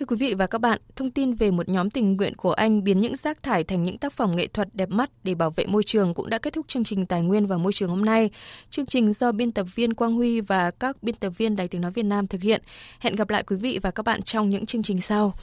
Thưa 0.00 0.06
quý 0.06 0.16
vị 0.16 0.34
và 0.34 0.46
các 0.46 0.58
bạn, 0.58 0.78
thông 0.96 1.10
tin 1.10 1.34
về 1.34 1.50
một 1.50 1.68
nhóm 1.68 1.90
tình 1.90 2.16
nguyện 2.16 2.34
của 2.36 2.52
Anh 2.52 2.84
biến 2.84 3.00
những 3.00 3.16
rác 3.16 3.42
thải 3.42 3.64
thành 3.64 3.82
những 3.82 3.98
tác 3.98 4.12
phẩm 4.12 4.36
nghệ 4.36 4.46
thuật 4.46 4.68
đẹp 4.72 4.88
mắt 4.90 5.10
để 5.24 5.34
bảo 5.34 5.50
vệ 5.50 5.66
môi 5.66 5.82
trường 5.82 6.14
cũng 6.14 6.30
đã 6.30 6.38
kết 6.38 6.52
thúc 6.52 6.68
chương 6.68 6.84
trình 6.84 7.06
Tài 7.06 7.22
nguyên 7.22 7.46
và 7.46 7.56
Môi 7.56 7.72
trường 7.72 7.90
hôm 7.90 8.04
nay. 8.04 8.30
Chương 8.70 8.86
trình 8.86 9.12
do 9.12 9.32
biên 9.32 9.52
tập 9.52 9.66
viên 9.74 9.94
Quang 9.94 10.12
Huy 10.12 10.40
và 10.40 10.70
các 10.70 11.02
biên 11.02 11.14
tập 11.14 11.30
viên 11.36 11.56
Đài 11.56 11.68
Tiếng 11.68 11.80
Nói 11.80 11.90
Việt 11.90 12.02
Nam 12.02 12.26
thực 12.26 12.42
hiện. 12.42 12.62
Hẹn 12.98 13.16
gặp 13.16 13.30
lại 13.30 13.42
quý 13.46 13.56
vị 13.56 13.78
và 13.82 13.90
các 13.90 14.02
bạn 14.02 14.22
trong 14.22 14.50
những 14.50 14.66
chương 14.66 14.82
trình 14.82 15.00
sau. 15.00 15.34